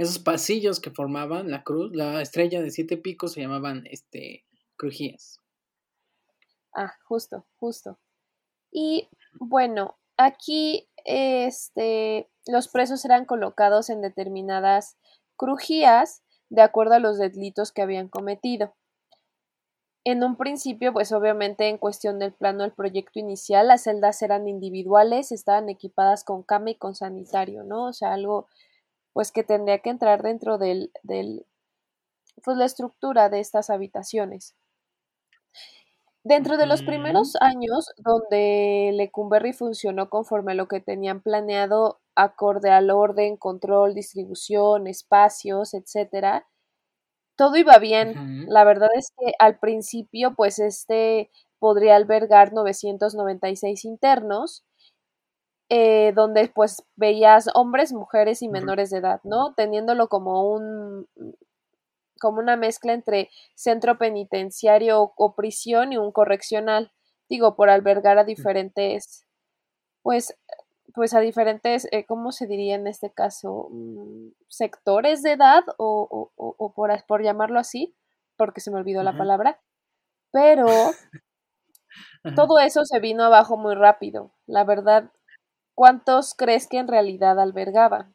[0.00, 5.40] esos pasillos que formaban la cruz, la estrella de siete picos se llamaban este, crujías.
[6.74, 7.98] Ah, justo, justo.
[8.72, 14.96] Y bueno, aquí este, los presos eran colocados en determinadas
[15.36, 18.74] crujías de acuerdo a los delitos que habían cometido.
[20.04, 24.48] En un principio, pues obviamente en cuestión del plano del proyecto inicial, las celdas eran
[24.48, 27.88] individuales, estaban equipadas con cama y con sanitario, ¿no?
[27.88, 28.48] O sea, algo
[29.12, 31.46] pues que tendría que entrar dentro del, del
[32.42, 34.54] pues la estructura de estas habitaciones.
[36.22, 42.70] Dentro de los primeros años, donde Lecumberri funcionó conforme a lo que tenían planeado, acorde
[42.70, 46.46] al orden, control, distribución, espacios, etcétera,
[47.36, 48.20] todo iba bien.
[48.48, 54.64] La verdad es que al principio, pues este podría albergar 996 internos,
[55.72, 59.54] eh, donde pues veías hombres, mujeres y menores de edad, ¿no?
[59.54, 61.06] Teniéndolo como un
[62.20, 66.92] como una mezcla entre centro penitenciario o, prisión y un correccional,
[67.28, 69.26] digo, por albergar a diferentes,
[70.02, 70.36] pues,
[70.92, 73.68] pues a diferentes, eh, ¿cómo se diría en este caso?
[73.70, 77.94] Mm, sectores de edad o, o, por, por, llamarlo así,
[78.36, 79.60] porque se me olvidó la palabra,
[80.32, 80.66] pero
[82.36, 84.32] todo eso se vino abajo muy rápido.
[84.46, 85.10] La verdad,
[85.80, 88.12] ¿cuántos crees que en realidad albergaba?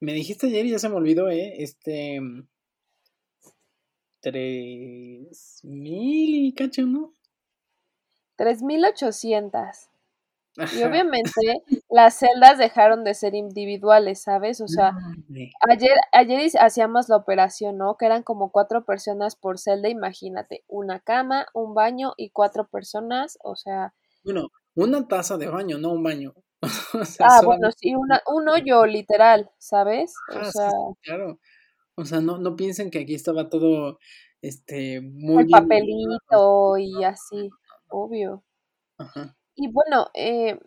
[0.00, 1.62] Me dijiste ayer y ya se me olvidó, ¿eh?
[1.62, 2.18] Este...
[4.20, 7.12] Tres mil y cacho, ¿no?
[8.34, 9.88] Tres mil ochocientas.
[10.56, 14.60] Y obviamente las celdas dejaron de ser individuales, ¿sabes?
[14.60, 14.94] O sea,
[15.70, 17.96] ayer, ayer hacíamos la operación, ¿no?
[17.96, 23.38] Que eran como cuatro personas por celda, imagínate, una cama, un baño y cuatro personas,
[23.44, 23.94] o sea...
[24.24, 26.34] Bueno, una taza de baño, no un baño.
[27.20, 30.14] ah, bueno, sí, una, un hoyo literal, ¿sabes?
[30.32, 30.70] O ah, sea...
[31.02, 31.38] claro.
[31.96, 33.98] O sea, no, no piensen que aquí estaba todo
[34.42, 37.50] este muy El papelito y así,
[37.88, 38.42] obvio.
[38.98, 39.36] Ajá.
[39.54, 40.58] Y bueno, eh,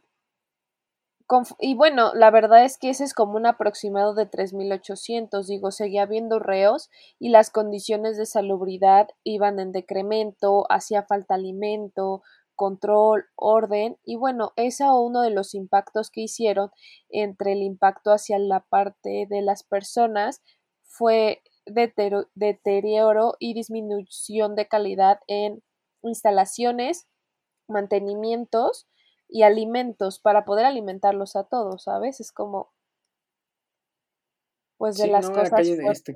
[1.59, 6.03] y bueno, la verdad es que ese es como un aproximado de 3.800, digo, seguía
[6.03, 6.89] habiendo reos
[7.19, 12.21] y las condiciones de salubridad iban en decremento, hacía falta alimento,
[12.57, 16.71] control, orden y bueno, ese es uno de los impactos que hicieron
[17.09, 20.41] entre el impacto hacia la parte de las personas
[20.83, 21.41] fue
[22.35, 25.63] deterioro y disminución de calidad en
[26.01, 27.07] instalaciones,
[27.69, 28.87] mantenimientos,
[29.29, 32.19] y alimentos para poder alimentarlos a todos, ¿sabes?
[32.19, 32.73] Es como,
[34.77, 35.67] pues de las cosas.
[35.67, 36.13] Este,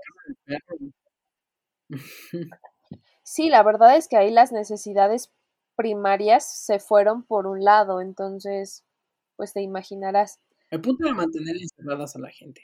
[3.23, 5.32] sí, la verdad es que ahí las necesidades
[5.81, 8.85] primarias se fueron por un lado, entonces,
[9.35, 10.39] pues te imaginarás.
[10.69, 12.61] El punto de mantener encerradas a la gente.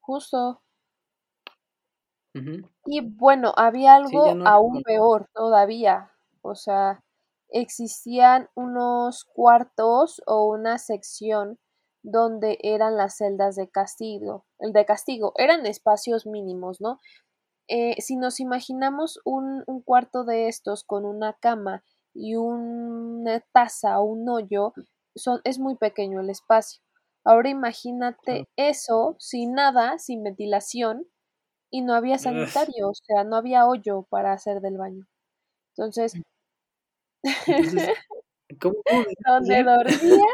[0.00, 0.62] Justo.
[2.86, 6.10] Y bueno, había algo aún peor todavía.
[6.40, 7.04] O sea,
[7.50, 11.58] existían unos cuartos o una sección
[12.02, 14.46] donde eran las celdas de castigo.
[14.58, 17.00] El de castigo eran espacios mínimos, ¿no?
[17.68, 21.82] Eh, si nos imaginamos un, un, cuarto de estos con una cama
[22.14, 24.72] y una taza o un hoyo,
[25.16, 26.80] son, es muy pequeño el espacio.
[27.24, 31.06] Ahora imagínate eso sin nada, sin ventilación,
[31.70, 35.06] y no había sanitario, o sea, no había hoyo para hacer del baño.
[35.76, 36.14] Entonces,
[38.60, 38.76] ¿cómo,
[39.26, 40.26] Donde dormía,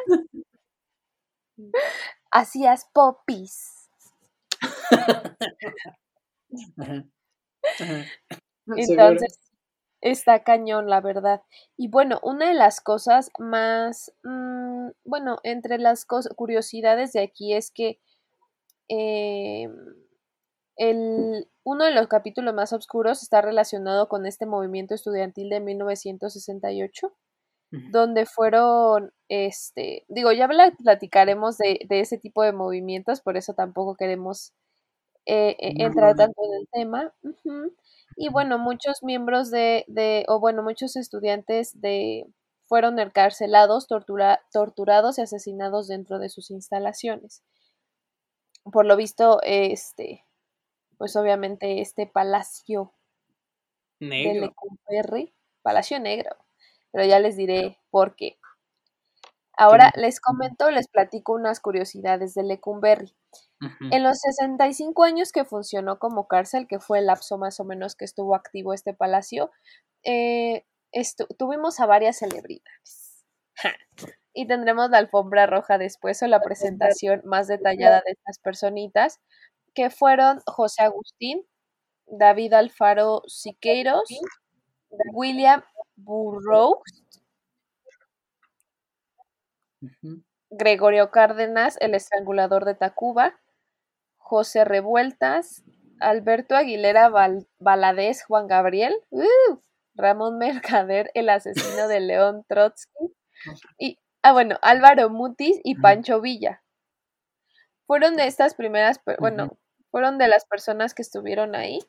[2.31, 3.89] hacías popis.
[8.67, 9.50] Entonces,
[10.01, 11.43] está cañón, la verdad.
[11.77, 17.71] Y bueno, una de las cosas más, mm, bueno, entre las curiosidades de aquí es
[17.71, 18.01] que
[18.89, 19.73] em,
[20.77, 27.15] el, uno de los capítulos más oscuros está relacionado con este movimiento estudiantil de 1968,
[27.93, 30.49] donde fueron, este, digo, ya
[30.83, 34.55] platicaremos de, de, ese tipo de movimientos, por eso tampoco queremos
[35.27, 37.13] eh, eh, entrar tanto en el tema.
[38.23, 42.27] Y bueno, muchos miembros de, de, o bueno, muchos estudiantes de
[42.67, 47.43] fueron encarcelados, tortura, torturados y asesinados dentro de sus instalaciones.
[48.71, 50.27] Por lo visto, este,
[50.99, 52.93] pues obviamente este palacio
[54.01, 54.35] negro.
[54.35, 56.37] de Lecumberri, palacio negro,
[56.93, 58.37] pero ya les diré por qué.
[59.61, 63.15] Ahora les comento, les platico unas curiosidades de Lecumberri.
[63.91, 67.95] En los 65 años que funcionó como cárcel, que fue el lapso más o menos
[67.95, 69.51] que estuvo activo este palacio,
[70.03, 70.65] eh,
[71.39, 73.23] tuvimos a varias celebridades.
[74.33, 79.21] Y tendremos la alfombra roja después o la presentación más detallada de estas personitas
[79.75, 81.45] que fueron José Agustín,
[82.07, 84.09] David Alfaro Siqueiros,
[85.13, 85.63] William
[85.97, 87.00] Burroughs,
[90.51, 93.39] Gregorio Cárdenas, el estrangulador de Tacuba,
[94.17, 95.65] José Revueltas,
[96.01, 97.47] Alberto Aguilera Val
[98.27, 99.61] Juan Gabriel, uh,
[99.95, 103.15] Ramón Mercader, el asesino de León Trotsky,
[103.79, 106.63] y, ah, bueno, Álvaro Mutis y Pancho Villa.
[107.87, 109.59] Fueron de estas primeras, bueno,
[109.91, 111.81] fueron de las personas que estuvieron ahí.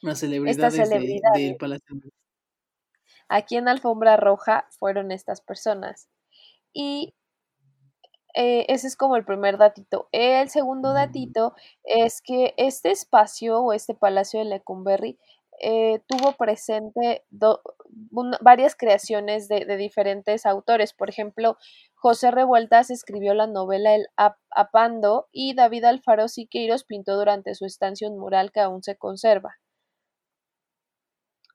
[0.00, 0.90] Las celebridades,
[1.34, 1.96] del Palacio.
[3.28, 6.08] Aquí en Alfombra Roja fueron estas personas.
[6.74, 7.14] Y
[8.34, 10.08] eh, ese es como el primer datito.
[10.12, 15.18] El segundo datito es que este espacio o este palacio de Lecumberri
[15.60, 17.24] eh, tuvo presente
[18.40, 20.92] varias creaciones de, diferentes autores.
[20.92, 21.56] Por ejemplo,
[21.94, 24.06] José Revueltas escribió la novela El
[24.50, 29.56] Apando y David Alfaro Siqueiros pintó durante su estancia un mural que aún se conserva.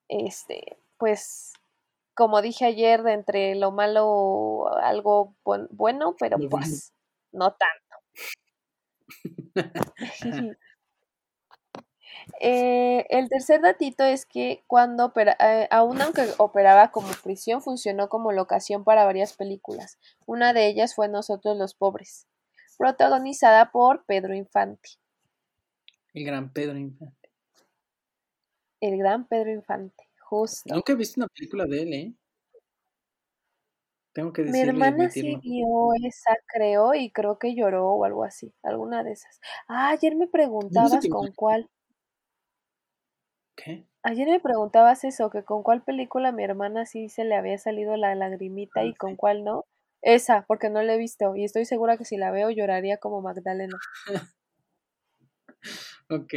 [0.07, 1.53] Este, pues,
[2.19, 5.37] como dije ayer, de entre lo malo algo
[5.71, 6.91] bueno, pero pues
[7.31, 7.95] no tanto.
[12.41, 18.31] Eh, el tercer datito es que cuando, eh, aún aunque operaba como prisión, funcionó como
[18.31, 19.97] locación para varias películas.
[20.25, 22.27] Una de ellas fue Nosotros los Pobres,
[22.77, 24.89] protagonizada por Pedro Infante.
[26.13, 27.29] El gran Pedro Infante.
[28.79, 30.73] El gran Pedro Infante, justo.
[30.73, 32.13] Nunca he visto una película de él, ¿eh?
[34.13, 38.53] Tengo que Mi hermana sí vio esa, creo, y creo que lloró o algo así,
[38.63, 39.39] alguna de esas.
[39.67, 41.69] Ah, ayer me preguntabas con cuál.
[44.03, 47.95] Ayer me preguntabas eso, que con cuál película mi hermana sí se le había salido
[47.95, 49.65] la lagrimita y con cuál no.
[50.01, 53.21] Esa, porque no la he visto y estoy segura que si la veo lloraría como
[53.21, 53.77] Magdalena.
[56.09, 56.33] ok.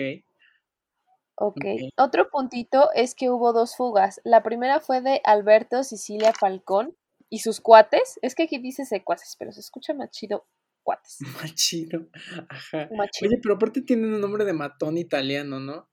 [1.37, 1.64] Ok.
[1.97, 4.20] Otro puntito es que hubo dos fugas.
[4.24, 6.97] La primera fue de Alberto Sicilia Falcón
[7.30, 8.18] y sus cuates.
[8.22, 10.47] Es que aquí dice secuaces, pero se escucha más chido
[10.83, 11.18] cuates.
[11.51, 12.07] Más chido.
[12.49, 12.89] Ajá.
[13.22, 15.89] Oye, pero aparte tienen un nombre de matón italiano, ¿no?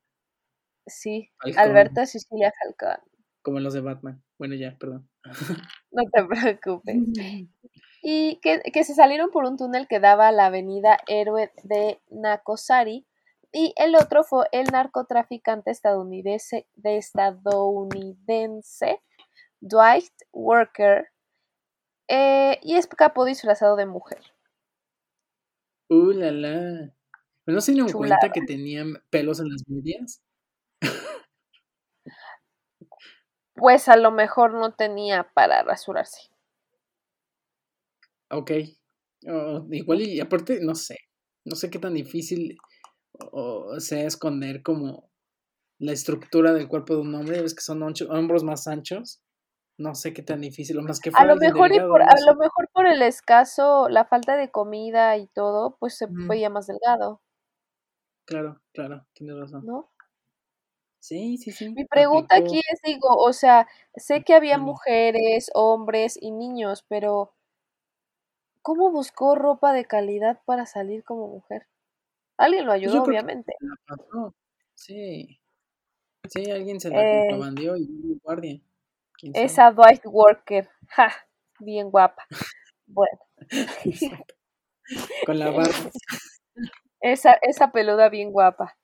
[0.87, 3.03] Sí, Alberto Sicilia Falcón.
[3.43, 4.23] Como los de Batman.
[4.37, 5.09] Bueno, ya, perdón.
[5.91, 6.95] No te preocupes.
[8.01, 12.01] Y que, que se salieron por un túnel que daba a la avenida Héroe de
[12.09, 13.05] Nakosari
[13.51, 19.01] y el otro fue el narcotraficante estadounidense, de estadounidense
[19.59, 21.07] Dwight Worker
[22.07, 24.21] eh, y escapó disfrazado de mujer.
[25.89, 26.93] Uh, la, la.
[27.45, 30.21] ¿No se dieron cuenta que tenían pelos en las medias?
[33.55, 36.29] pues a lo mejor no tenía para rasurarse.
[38.29, 38.51] Ok.
[39.27, 40.97] Oh, igual y aparte, no sé.
[41.45, 42.57] No sé qué tan difícil
[43.31, 45.09] o sea esconder como
[45.79, 49.21] la estructura del cuerpo de un hombre, ves que son hombros más anchos,
[49.77, 52.69] no sé qué tan difícil, o más que a lo mejor por, a lo mejor
[52.73, 57.21] por el escaso, la falta de comida y todo, pues se veía más delgado.
[58.25, 59.65] Claro, claro, tienes razón.
[59.65, 59.89] ¿No?
[60.99, 61.69] Sí, sí, sí.
[61.69, 67.33] Mi pregunta aquí es, digo, o sea, sé que había mujeres, hombres y niños, pero
[68.61, 71.67] ¿cómo buscó ropa de calidad para salir como mujer?
[72.39, 73.53] Alguien lo ayudó, obviamente.
[74.73, 75.41] Sí.
[76.29, 78.61] Sí, alguien se la eh, contrabandió y un guardia.
[79.33, 80.69] Esa Dwight Worker.
[80.87, 81.11] Ja,
[81.59, 82.25] bien guapa.
[82.87, 83.19] Bueno.
[85.25, 85.73] Con la barba.
[87.01, 88.77] Esa, esa peluda bien guapa.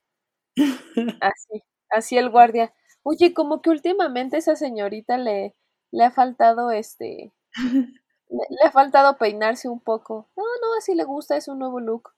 [1.19, 2.73] Así, así el guardia.
[3.03, 5.53] Oye, como que últimamente esa señorita le,
[5.91, 7.33] le ha faltado este.
[8.27, 10.31] Le, le, ha faltado peinarse un poco.
[10.35, 12.15] No, no, así le gusta, es un nuevo look.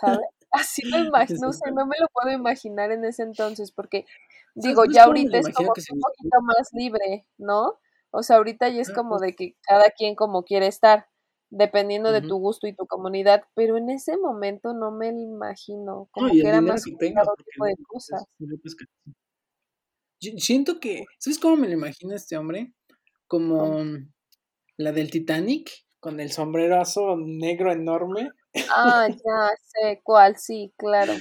[0.00, 0.18] ¿Sabes?
[0.50, 4.06] Así lo imagino, no sé, no me lo puedo imaginar en ese entonces, porque
[4.54, 7.78] digo, ya ahorita es como un poquito más libre, ¿no?
[8.10, 11.06] O sea, ahorita ya es como de que cada quien como quiere estar,
[11.50, 16.08] dependiendo de tu gusto y tu comunidad, pero en ese momento no me lo imagino,
[16.12, 18.24] como que era más tipo de cosas.
[20.18, 22.72] siento que, ¿sabes cómo me lo imagino este hombre?
[23.26, 23.84] Como
[24.78, 25.70] la del Titanic,
[26.00, 28.30] con el sombrerazo negro enorme
[28.70, 31.14] Ah, ya sé cuál, sí, claro.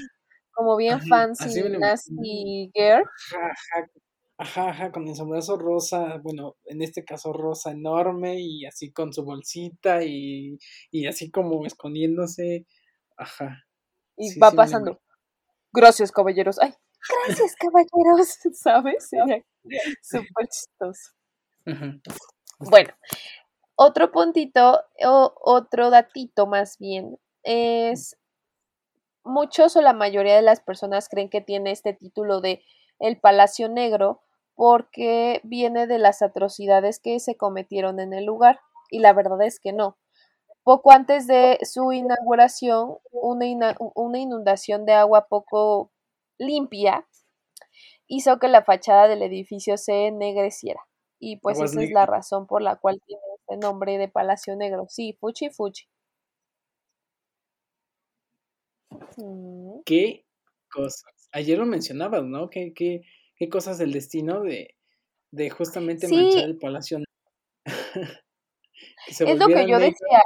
[0.52, 3.04] Como bien fancy, nasty girl.
[4.40, 9.12] Ajá, ajá, con el sombrazo rosa, bueno, en este caso rosa enorme y así con
[9.12, 10.60] su bolsita y,
[10.92, 12.66] y así como escondiéndose.
[13.18, 13.64] Ajá.
[14.16, 15.02] Y va pasando.
[15.72, 16.60] Gracias, caballeros.
[16.60, 16.74] Ay,
[17.28, 18.38] gracias, caballeros.
[18.54, 19.10] ¿Sabes?
[20.02, 21.12] súper chistoso.
[22.60, 22.94] Bueno,
[23.78, 28.18] otro puntito o otro datito más bien es
[29.24, 32.64] muchos o la mayoría de las personas creen que tiene este título de
[33.00, 34.22] el Palacio Negro
[34.56, 38.60] porque viene de las atrocidades que se cometieron en el lugar
[38.90, 39.98] y la verdad es que no.
[40.64, 45.92] Poco antes de su inauguración, una, una inundación de agua poco
[46.40, 47.08] limpia
[48.08, 50.82] hizo que la fachada del edificio se ennegreciera
[51.20, 54.86] y pues esa es la razón por la cual tiene este nombre de Palacio Negro.
[54.90, 55.88] Sí, Fuchi Fuchi.
[59.18, 59.82] Mm.
[59.86, 60.26] ¿Qué
[60.70, 61.30] cosas?
[61.32, 62.50] Ayer lo mencionabas, ¿no?
[62.50, 63.02] ¿Qué, qué,
[63.36, 64.76] qué cosas del destino de,
[65.32, 67.00] de justamente manchar el Palacio
[69.08, 70.22] es lo que yo decía.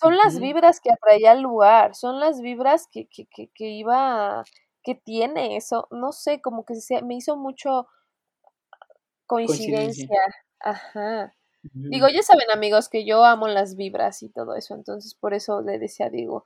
[0.00, 4.44] Son las vibras que atraía al lugar, son las vibras que, que, que, que iba,
[4.82, 7.88] que tiene eso, no sé, como que se, me hizo mucho
[9.26, 10.08] coincidencia.
[10.60, 11.34] Ajá.
[11.62, 15.60] Digo, ya saben amigos que yo amo las vibras y todo eso, entonces por eso
[15.60, 16.44] le decía, digo,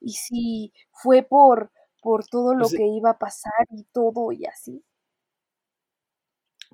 [0.00, 4.82] y si fue por, por todo lo que iba a pasar y todo y así.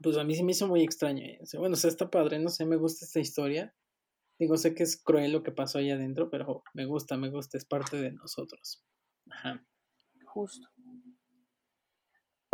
[0.00, 1.24] Pues a mí sí me hizo muy extraño.
[1.24, 1.40] ¿eh?
[1.58, 3.74] Bueno, o sea, está padre, no sé, me gusta esta historia.
[4.38, 7.58] Digo, sé que es cruel lo que pasó ahí adentro, pero me gusta, me gusta,
[7.58, 8.84] es parte de nosotros.
[9.30, 9.64] Ajá.
[10.24, 10.68] Justo.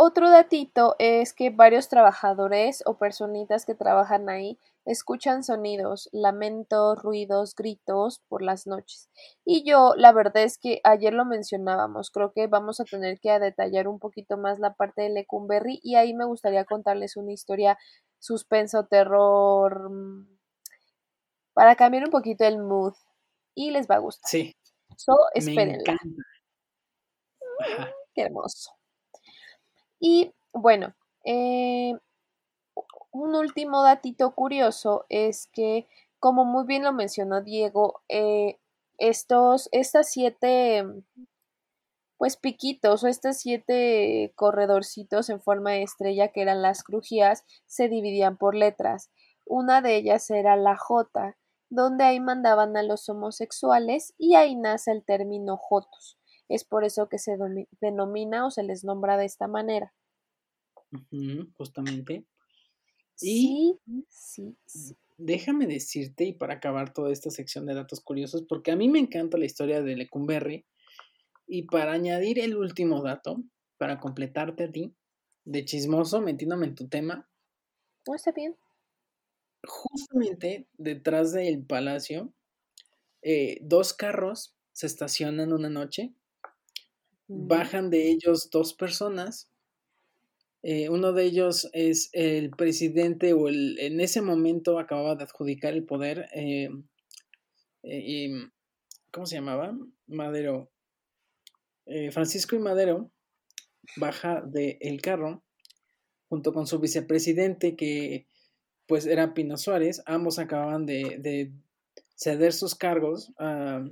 [0.00, 7.56] Otro datito es que varios trabajadores o personitas que trabajan ahí escuchan sonidos, lamentos, ruidos,
[7.56, 9.10] gritos por las noches.
[9.44, 13.36] Y yo, la verdad es que ayer lo mencionábamos, creo que vamos a tener que
[13.40, 17.76] detallar un poquito más la parte de Lecumberri y ahí me gustaría contarles una historia
[18.20, 20.38] suspenso, terror, mm,
[21.54, 22.94] para cambiar un poquito el mood
[23.52, 24.30] y les va a gustar.
[24.30, 24.54] Sí.
[24.96, 25.98] So, espérenla.
[28.14, 28.77] Qué hermoso.
[30.00, 30.94] Y bueno,
[31.24, 31.94] eh,
[33.10, 35.88] un último datito curioso es que,
[36.20, 38.58] como muy bien lo mencionó Diego, eh,
[38.98, 40.84] estos, estas siete,
[42.16, 47.88] pues piquitos o estos siete corredorcitos en forma de estrella que eran las crujías se
[47.88, 49.10] dividían por letras.
[49.46, 51.36] Una de ellas era la J,
[51.70, 56.17] donde ahí mandaban a los homosexuales y ahí nace el término Jotos.
[56.48, 57.36] Es por eso que se
[57.80, 59.92] denomina o se les nombra de esta manera.
[61.56, 62.24] justamente.
[63.20, 63.78] Y
[64.08, 68.76] sí, sí, déjame decirte, y para acabar toda esta sección de datos curiosos, porque a
[68.76, 70.64] mí me encanta la historia de Lecumberri,
[71.46, 73.42] y para añadir el último dato,
[73.76, 74.94] para completarte a ti,
[75.44, 77.28] de chismoso, metiéndome en tu tema.
[78.06, 78.56] No está bien.
[79.66, 82.32] Justamente detrás del palacio,
[83.22, 86.14] eh, dos carros se estacionan una noche,
[87.28, 89.50] bajan de ellos dos personas
[90.62, 95.72] eh, uno de ellos es el presidente o el, en ese momento acababa de adjudicar
[95.72, 96.28] el poder.
[96.34, 96.68] Eh,
[97.84, 98.30] eh,
[99.12, 99.76] ¿Cómo se llamaba?
[100.06, 100.70] Madero.
[102.10, 103.10] Francisco y Madero
[103.96, 105.42] baja del carro
[106.28, 108.26] junto con su vicepresidente que
[108.86, 110.02] pues era Pino Suárez.
[110.04, 111.50] Ambos acababan de,
[112.14, 113.88] ceder sus cargos a,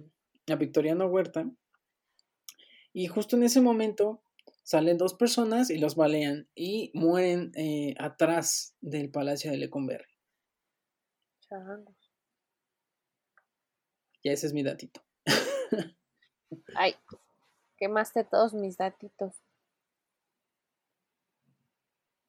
[0.46, 1.50] a Victoriano Huerta.
[2.98, 4.22] Y justo en ese momento
[4.62, 10.10] salen dos personas y los balean y mueren eh, atrás del palacio de Lecumberri.
[14.24, 15.04] Ya ese es mi datito.
[16.74, 16.94] Ay,
[17.76, 19.42] quemaste todos mis datitos.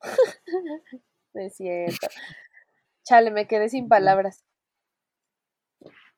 [1.34, 2.07] es cierto.
[3.05, 4.43] Chale, me quedé sin palabras.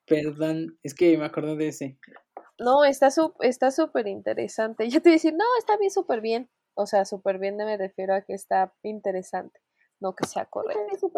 [0.08, 2.00] Perdón, es que me acordé de ese.
[2.60, 4.90] No, está súper interesante.
[4.90, 6.50] Yo te decir, no, está bien, súper bien.
[6.76, 9.60] O sea, súper bien me refiero a que está interesante,
[10.00, 11.12] no que sea correcto.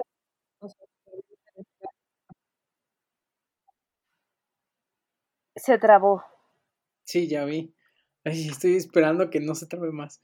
[5.55, 6.23] Se trabó.
[7.03, 7.75] Sí, ya vi.
[8.23, 10.19] Ay, estoy esperando que no se trabe más.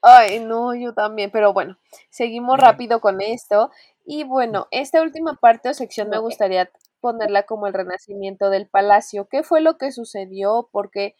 [0.00, 1.76] Ay, no, yo también, pero bueno,
[2.08, 3.72] seguimos rápido con esto.
[4.06, 6.70] Y bueno, esta última parte o sección me gustaría
[7.00, 9.28] ponerla como el renacimiento del palacio.
[9.28, 10.68] ¿Qué fue lo que sucedió?
[10.72, 11.14] Porque,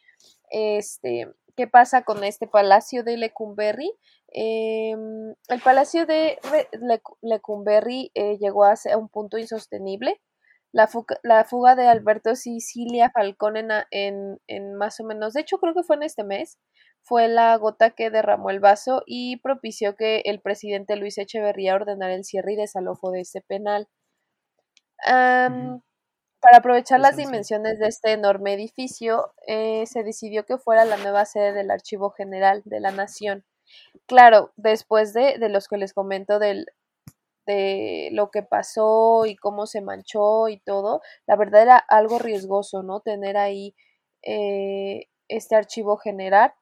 [0.50, 3.92] este, ¿qué pasa con este palacio de Lecumberri?
[4.28, 6.38] Em, el palacio de
[7.22, 10.20] Lecumberri eh, llegó a, un punto insostenible.
[10.70, 15.40] La fuga, la fuga de Alberto Sicilia Falcón en, en, en, más o menos, de
[15.40, 16.58] hecho creo que fue en este mes,
[17.02, 22.14] fue la gota que derramó el vaso y propició que el presidente Luis Echeverría ordenara
[22.14, 23.88] el cierre y desalojo de este penal.
[25.04, 31.24] Para aprovechar las dimensiones de este enorme edificio, eh, se decidió que fuera la nueva
[31.24, 33.44] sede del Archivo General de la Nación.
[34.06, 36.66] Claro, después de, de los que les comento del,
[37.48, 42.82] de lo que pasó y cómo se manchó y todo, la verdad era algo riesgoso,
[42.82, 43.00] ¿no?
[43.00, 43.74] Tener ahí
[44.22, 46.52] eh, este archivo general,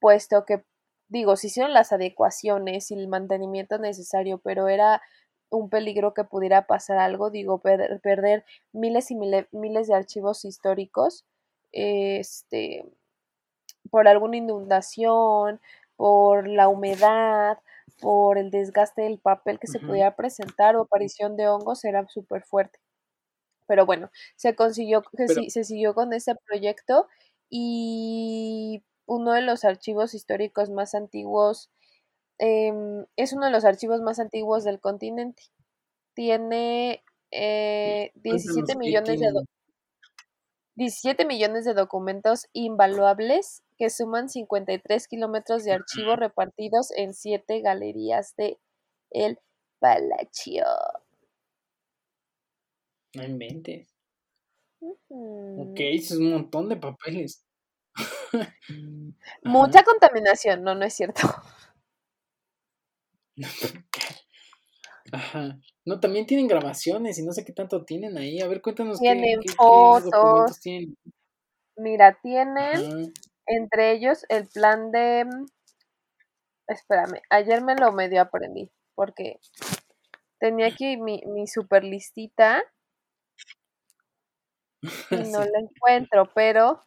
[0.00, 0.64] puesto que,
[1.08, 5.00] digo, se hicieron las adecuaciones y el mantenimiento necesario, pero era
[5.52, 11.26] un peligro que pudiera pasar algo, digo, perder miles y miles de archivos históricos,
[11.72, 12.84] este,
[13.90, 15.60] por alguna inundación,
[15.96, 17.58] por la humedad,
[18.00, 22.42] por el desgaste del papel que se pudiera presentar o aparición de hongos, era súper
[22.44, 22.80] fuerte.
[23.66, 27.08] Pero bueno, se consiguió, se, se siguió con este proyecto
[27.50, 31.70] y uno de los archivos históricos más antiguos
[32.44, 35.44] Em, es uno de los archivos más antiguos del continente.
[36.12, 39.30] Tiene 17 eh, millones de
[40.74, 48.34] 17 millones de documentos invaluables que suman 53 kilómetros de archivo repartidos en 7 galerías
[48.34, 48.58] de
[49.10, 49.38] el
[49.78, 50.64] Palacio.
[53.14, 53.94] No inventes.
[54.80, 57.44] Ok, es un montón de papeles.
[59.44, 61.20] Mucha contaminación, no, no es cierto.
[65.12, 65.58] Ajá.
[65.84, 68.40] No, también tienen grabaciones y no sé qué tanto tienen ahí.
[68.40, 70.60] A ver, cuéntanos tienen fotos.
[70.60, 70.96] tienen.
[71.76, 73.12] Mira, tienen
[73.46, 75.26] entre ellos el plan de.
[76.68, 79.40] Espérame, ayer me lo medio aprendí porque
[80.38, 82.62] tenía aquí mi, mi super listita
[84.82, 84.82] y
[85.32, 86.80] no la encuentro, pero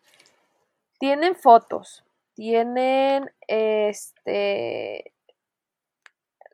[0.99, 2.03] tienen fotos,
[2.35, 5.14] tienen este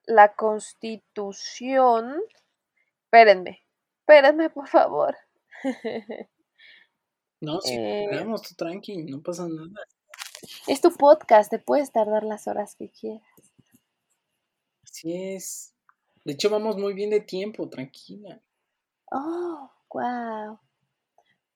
[0.05, 2.21] la constitución.
[3.05, 3.63] Espérenme,
[3.99, 5.15] espérenme, por favor.
[7.43, 9.67] No, si eh, tú tranqui, no pasa nada.
[10.67, 13.23] Es tu podcast, te puedes tardar las horas que quieras.
[14.83, 15.73] Así es.
[16.23, 18.39] De hecho, vamos muy bien de tiempo, tranquila.
[19.11, 20.59] Oh, wow.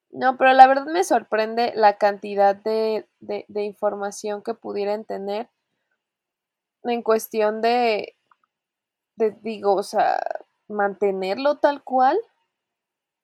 [0.10, 5.50] No, pero la verdad me sorprende la cantidad de, de, de información que pudieran tener
[6.84, 8.16] en cuestión de,
[9.16, 10.20] de, digo, o sea,
[10.68, 12.18] mantenerlo tal cual.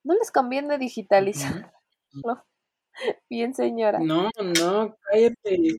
[0.04, 1.74] No les conviene digitalizar.
[3.30, 4.00] Bien, señora.
[4.00, 4.30] No,
[4.60, 5.78] no, cállate.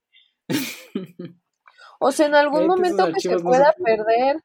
[2.01, 4.43] o sea, en algún momento que se pueda perder.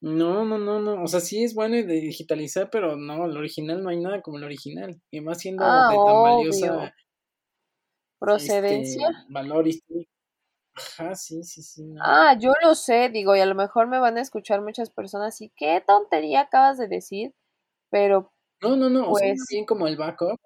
[0.00, 1.02] No, no, no, no.
[1.02, 4.38] O sea, sí es bueno de digitalizar, pero no, el original no hay nada como
[4.38, 5.00] el original.
[5.10, 6.94] Y más siendo ah, de tan valiosa
[8.18, 9.08] procedencia.
[9.08, 10.10] Este, valor histórico.
[10.76, 11.94] Ajá, sí, sí, sí.
[12.02, 15.40] Ah, yo lo sé, digo, y a lo mejor me van a escuchar muchas personas
[15.40, 17.34] y qué tontería acabas de decir,
[17.90, 18.32] pero...
[18.62, 20.38] No, no, no, o sea, pues bien como el backup,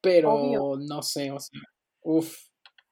[0.00, 1.60] pero no sé, o sea,
[2.02, 2.36] uff,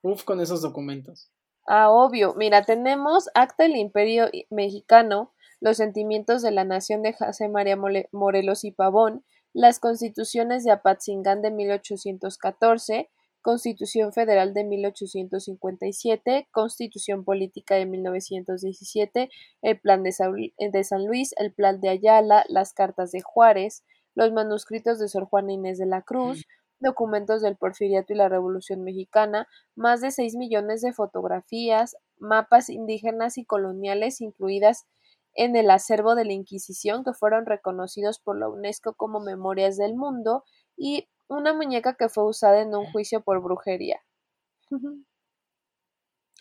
[0.03, 1.31] uff con esos documentos.
[1.67, 2.35] Ah, obvio.
[2.35, 7.79] Mira, tenemos Acta del Imperio Mexicano, los sentimientos de la nación de José María
[8.13, 13.11] Morelos y Pavón, las constituciones de Apatzingán de 1814,
[13.45, 19.29] Constitución Federal de 1857, Constitución Política de 1917,
[19.61, 23.85] el Plan de San Luis, el Plan de Ayala, las Cartas de Juárez,
[24.15, 26.47] los manuscritos de Sor Juana Inés de la Cruz,
[26.81, 33.37] documentos del Porfiriato y la Revolución Mexicana, más de 6 millones de fotografías, mapas indígenas
[33.37, 34.87] y coloniales incluidas
[35.35, 39.97] en el acervo de la Inquisición que fueron reconocidos por la UNESCO como Memorias del
[39.97, 40.45] Mundo
[40.79, 44.01] y una muñeca que fue usada en un juicio por brujería.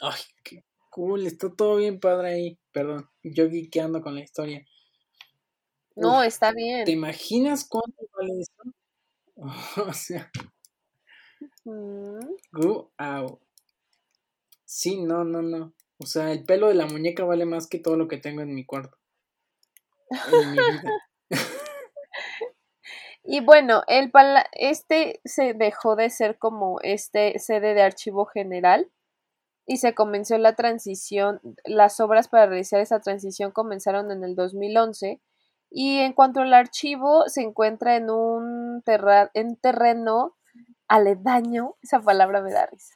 [0.02, 2.60] Ay, qué cool, está todo bien padre ahí.
[2.72, 4.66] Perdón, yo guiqueando con la historia.
[5.96, 6.86] No, está bien.
[6.86, 8.64] ¿Te imaginas cuánto vale eso?
[9.90, 10.32] o sea.
[12.98, 13.40] Out.
[14.66, 15.74] Sí, no, no, no.
[15.98, 18.54] O sea, el pelo de la muñeca vale más que todo lo que tengo en
[18.54, 18.98] mi cuarto.
[20.32, 20.84] En mi vida.
[23.24, 24.12] Y bueno, el
[24.52, 28.92] este se dejó de ser como este sede de archivo general
[29.66, 35.22] y se comenzó la transición, las obras para realizar esa transición comenzaron en el 2011
[35.70, 38.84] y en cuanto al archivo se encuentra en un
[39.34, 40.36] en terreno
[40.90, 42.94] aledaño, esa palabra me da risa,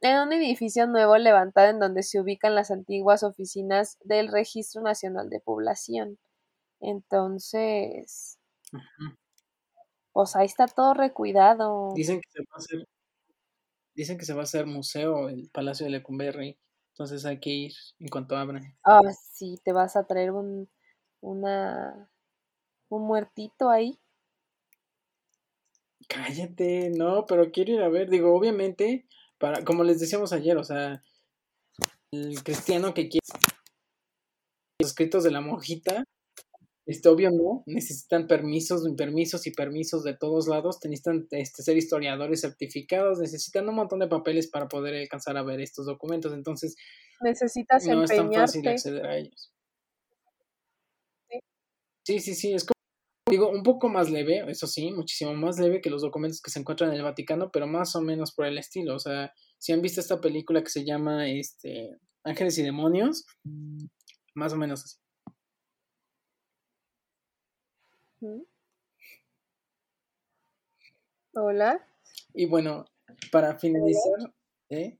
[0.00, 5.28] en un edificio nuevo levantado en donde se ubican las antiguas oficinas del Registro Nacional
[5.30, 6.18] de Población.
[6.80, 8.38] Entonces,
[10.18, 11.92] pues ahí está todo recuidado.
[11.94, 12.88] Dicen que se va a hacer,
[13.94, 16.58] dicen que se va a hacer museo el Palacio de Lecumberri,
[16.88, 18.76] entonces hay que ir en cuanto abran.
[18.82, 19.00] Ah,
[19.32, 20.68] sí, te vas a traer un,
[21.20, 22.10] una,
[22.88, 24.00] un muertito ahí.
[26.08, 29.06] Cállate, no, pero quiero ir a ver, digo, obviamente,
[29.38, 31.00] para, como les decíamos ayer, o sea,
[32.10, 33.24] el cristiano que quiere
[34.80, 36.02] los escritos de la monjita,
[36.88, 42.40] este, obvio no, necesitan permisos, permisos y permisos de todos lados, necesitan este, ser historiadores
[42.40, 46.76] certificados, necesitan un montón de papeles para poder alcanzar a ver estos documentos, entonces
[47.20, 49.52] necesitas no es tan fácil acceder a ellos.
[52.06, 52.72] Sí, sí, sí, es como,
[53.30, 56.58] digo, un poco más leve, eso sí, muchísimo más leve que los documentos que se
[56.58, 59.82] encuentran en el Vaticano, pero más o menos por el estilo, o sea, si han
[59.82, 63.26] visto esta película que se llama este, Ángeles y Demonios,
[64.34, 64.96] más o menos así.
[71.34, 71.86] Hola.
[72.34, 72.84] Y bueno,
[73.30, 74.34] para finalizar,
[74.70, 74.98] ¿eh?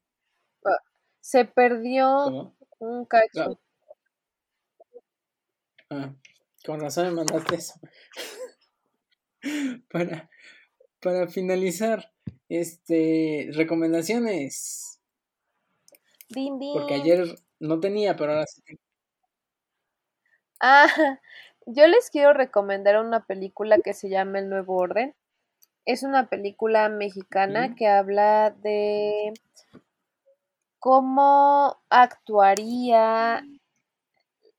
[0.64, 0.79] Ah,
[1.21, 3.59] se perdió un cacho.
[5.91, 6.14] Ah,
[6.64, 7.75] con razón me mandaste eso.
[9.91, 10.31] para,
[11.01, 12.12] para finalizar,
[12.49, 15.01] este, recomendaciones.
[16.75, 17.25] Porque ayer
[17.59, 18.62] no tenía, pero ahora sí.
[20.61, 20.87] Ah,
[21.71, 25.14] yo les quiero recomendar una película que se llama El Nuevo Orden.
[25.85, 29.35] Es una película mexicana que habla de
[30.79, 33.45] cómo actuaría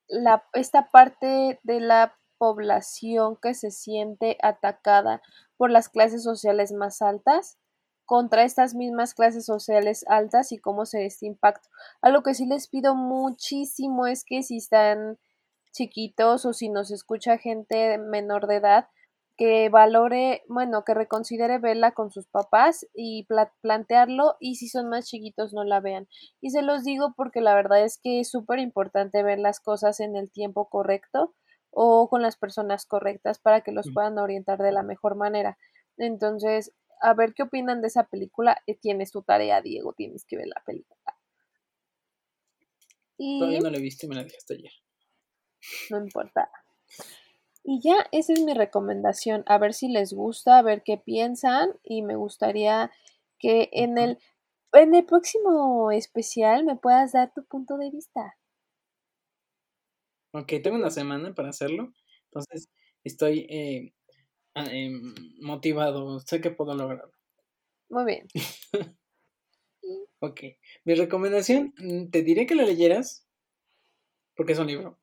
[0.08, 5.22] la, esta parte de la población que se siente atacada
[5.58, 7.58] por las clases sociales más altas
[8.06, 11.70] contra estas mismas clases sociales altas y cómo se este impacto.
[12.02, 15.18] A lo que sí les pido muchísimo es que si están
[15.72, 18.88] chiquitos o si nos escucha gente menor de edad,
[19.40, 23.26] que valore, bueno, que reconsidere verla con sus papás y
[23.62, 26.10] plantearlo y si son más chiquitos no la vean.
[26.42, 30.02] Y se los digo porque la verdad es que es súper importante ver las cosas
[30.02, 31.34] en el tiempo correcto
[31.72, 35.58] o con las personas correctas para que los puedan orientar de la mejor manera.
[35.98, 38.58] Entonces, a ver qué opinan de esa película.
[38.68, 41.18] Eh, tienes tu tarea, Diego, tienes que ver la película.
[43.18, 43.40] Y...
[43.40, 44.72] Todavía no la he visto y me la dejaste ayer.
[45.90, 46.50] No importa.
[47.64, 49.44] Y ya, esa es mi recomendación.
[49.46, 51.72] A ver si les gusta, a ver qué piensan.
[51.84, 52.92] Y me gustaría
[53.38, 54.18] que en el,
[54.74, 58.38] en el próximo especial me puedas dar tu punto de vista.
[60.34, 61.94] Ok, tengo una semana para hacerlo.
[62.26, 62.70] Entonces,
[63.04, 63.94] estoy eh,
[64.56, 66.20] ah, em, motivado.
[66.20, 67.14] Sé que puedo lograrlo.
[67.90, 68.28] Muy bien.
[70.20, 70.42] ok.
[70.86, 73.26] Mi recomendación, mm, te diré que la leyeras.
[74.36, 75.00] Porque es un libro.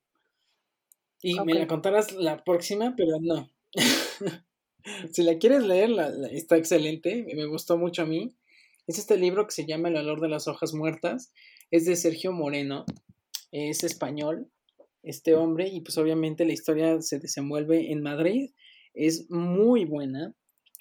[1.28, 3.50] Y me la contarás la próxima, pero no.
[5.12, 5.90] si la quieres leer,
[6.30, 7.26] está excelente.
[7.34, 8.36] Me gustó mucho a mí.
[8.86, 11.32] Es este libro que se llama El olor de las hojas muertas.
[11.72, 12.84] Es de Sergio Moreno.
[13.50, 14.52] Es español,
[15.02, 18.50] este hombre, y pues obviamente la historia se desenvuelve en Madrid.
[18.94, 20.32] Es muy buena.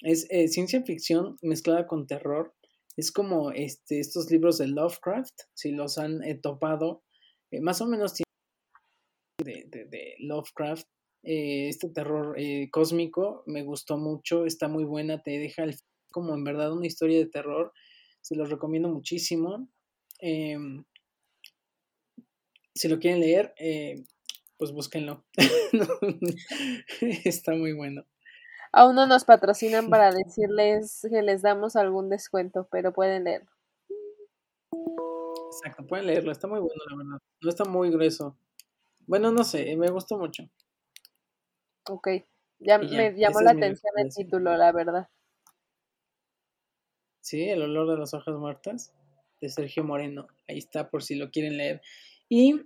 [0.02, 2.54] Es eh, ciencia ficción mezclada con terror.
[2.96, 7.02] Es como este, estos libros de Lovecraft, si los han eh, topado.
[7.50, 8.14] Eh, más o menos
[9.38, 10.86] de, de, Lovecraft.
[11.22, 12.36] este terror
[12.70, 15.64] cósmico me gustó mucho, está muy buena, te deja
[16.10, 17.72] como en verdad una historia de terror
[18.26, 19.68] se los recomiendo muchísimo.
[20.18, 20.84] Em,
[22.74, 24.02] si lo quieren leer, eh,
[24.56, 25.24] pues búsquenlo.
[27.24, 28.04] Está muy bueno.
[28.72, 33.50] Aún no nos patrocinan para decirles que les damos algún descuento, pero pueden leerlo.
[35.52, 37.18] Exacto, pueden leerlo, está muy bueno, la verdad.
[37.40, 38.36] No está muy grueso.
[39.06, 40.48] Bueno, no sé, me gustó mucho.
[41.88, 42.08] Ok,
[42.58, 45.08] ya, me llamó la atención el título, la verdad.
[47.20, 48.92] Sí, El olor de las hojas muertas
[49.40, 50.28] de Sergio Moreno.
[50.48, 51.82] Ahí está por si lo quieren leer.
[52.28, 52.60] Y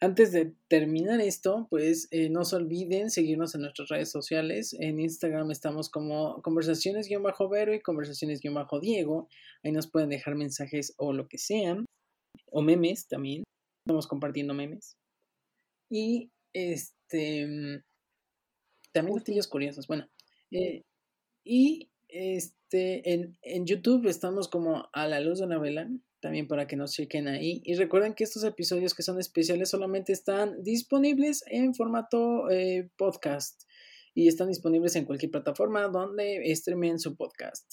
[0.00, 4.76] antes de terminar esto, pues eh, no se olviden seguirnos en nuestras redes sociales.
[4.78, 9.28] En Instagram estamos como conversaciones-vero y conversaciones-diego.
[9.62, 11.84] Ahí nos pueden dejar mensajes o lo que sean.
[12.50, 13.44] O memes también.
[13.86, 14.96] Estamos compartiendo memes.
[15.90, 17.82] Y este
[18.94, 19.86] también noticias curiosos.
[19.86, 20.08] Bueno.
[20.50, 20.84] Eh,
[21.44, 26.66] y este, en, en, YouTube estamos como a la luz de una vela, también para
[26.66, 27.60] que nos chequen ahí.
[27.64, 33.64] Y recuerden que estos episodios que son especiales solamente están disponibles en formato eh, podcast
[34.14, 37.66] y están disponibles en cualquier plataforma donde streamen su podcast.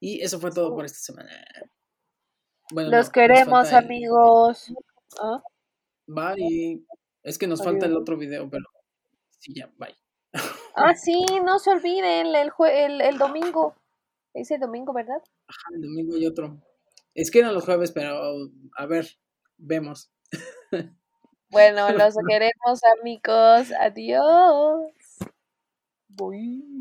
[0.00, 1.30] Y eso fue todo por esta semana.
[2.70, 4.72] Bueno, Los queremos, amigos.
[5.20, 5.42] ¿Ah?
[6.08, 6.84] Bye.
[7.22, 8.64] Es que nos falta el otro video, pero
[9.38, 9.94] sí, ya, bye.
[10.74, 13.74] Ah, sí, no se olviden, el, el, el domingo.
[14.34, 15.22] Ese domingo, ¿verdad?
[15.46, 16.58] Ajá, el domingo y otro.
[17.14, 18.36] Es que eran los jueves, pero
[18.76, 19.06] a ver,
[19.56, 20.10] vemos.
[21.50, 23.72] Bueno, los queremos, amigos.
[23.80, 24.92] Adiós.
[26.08, 26.77] Voy.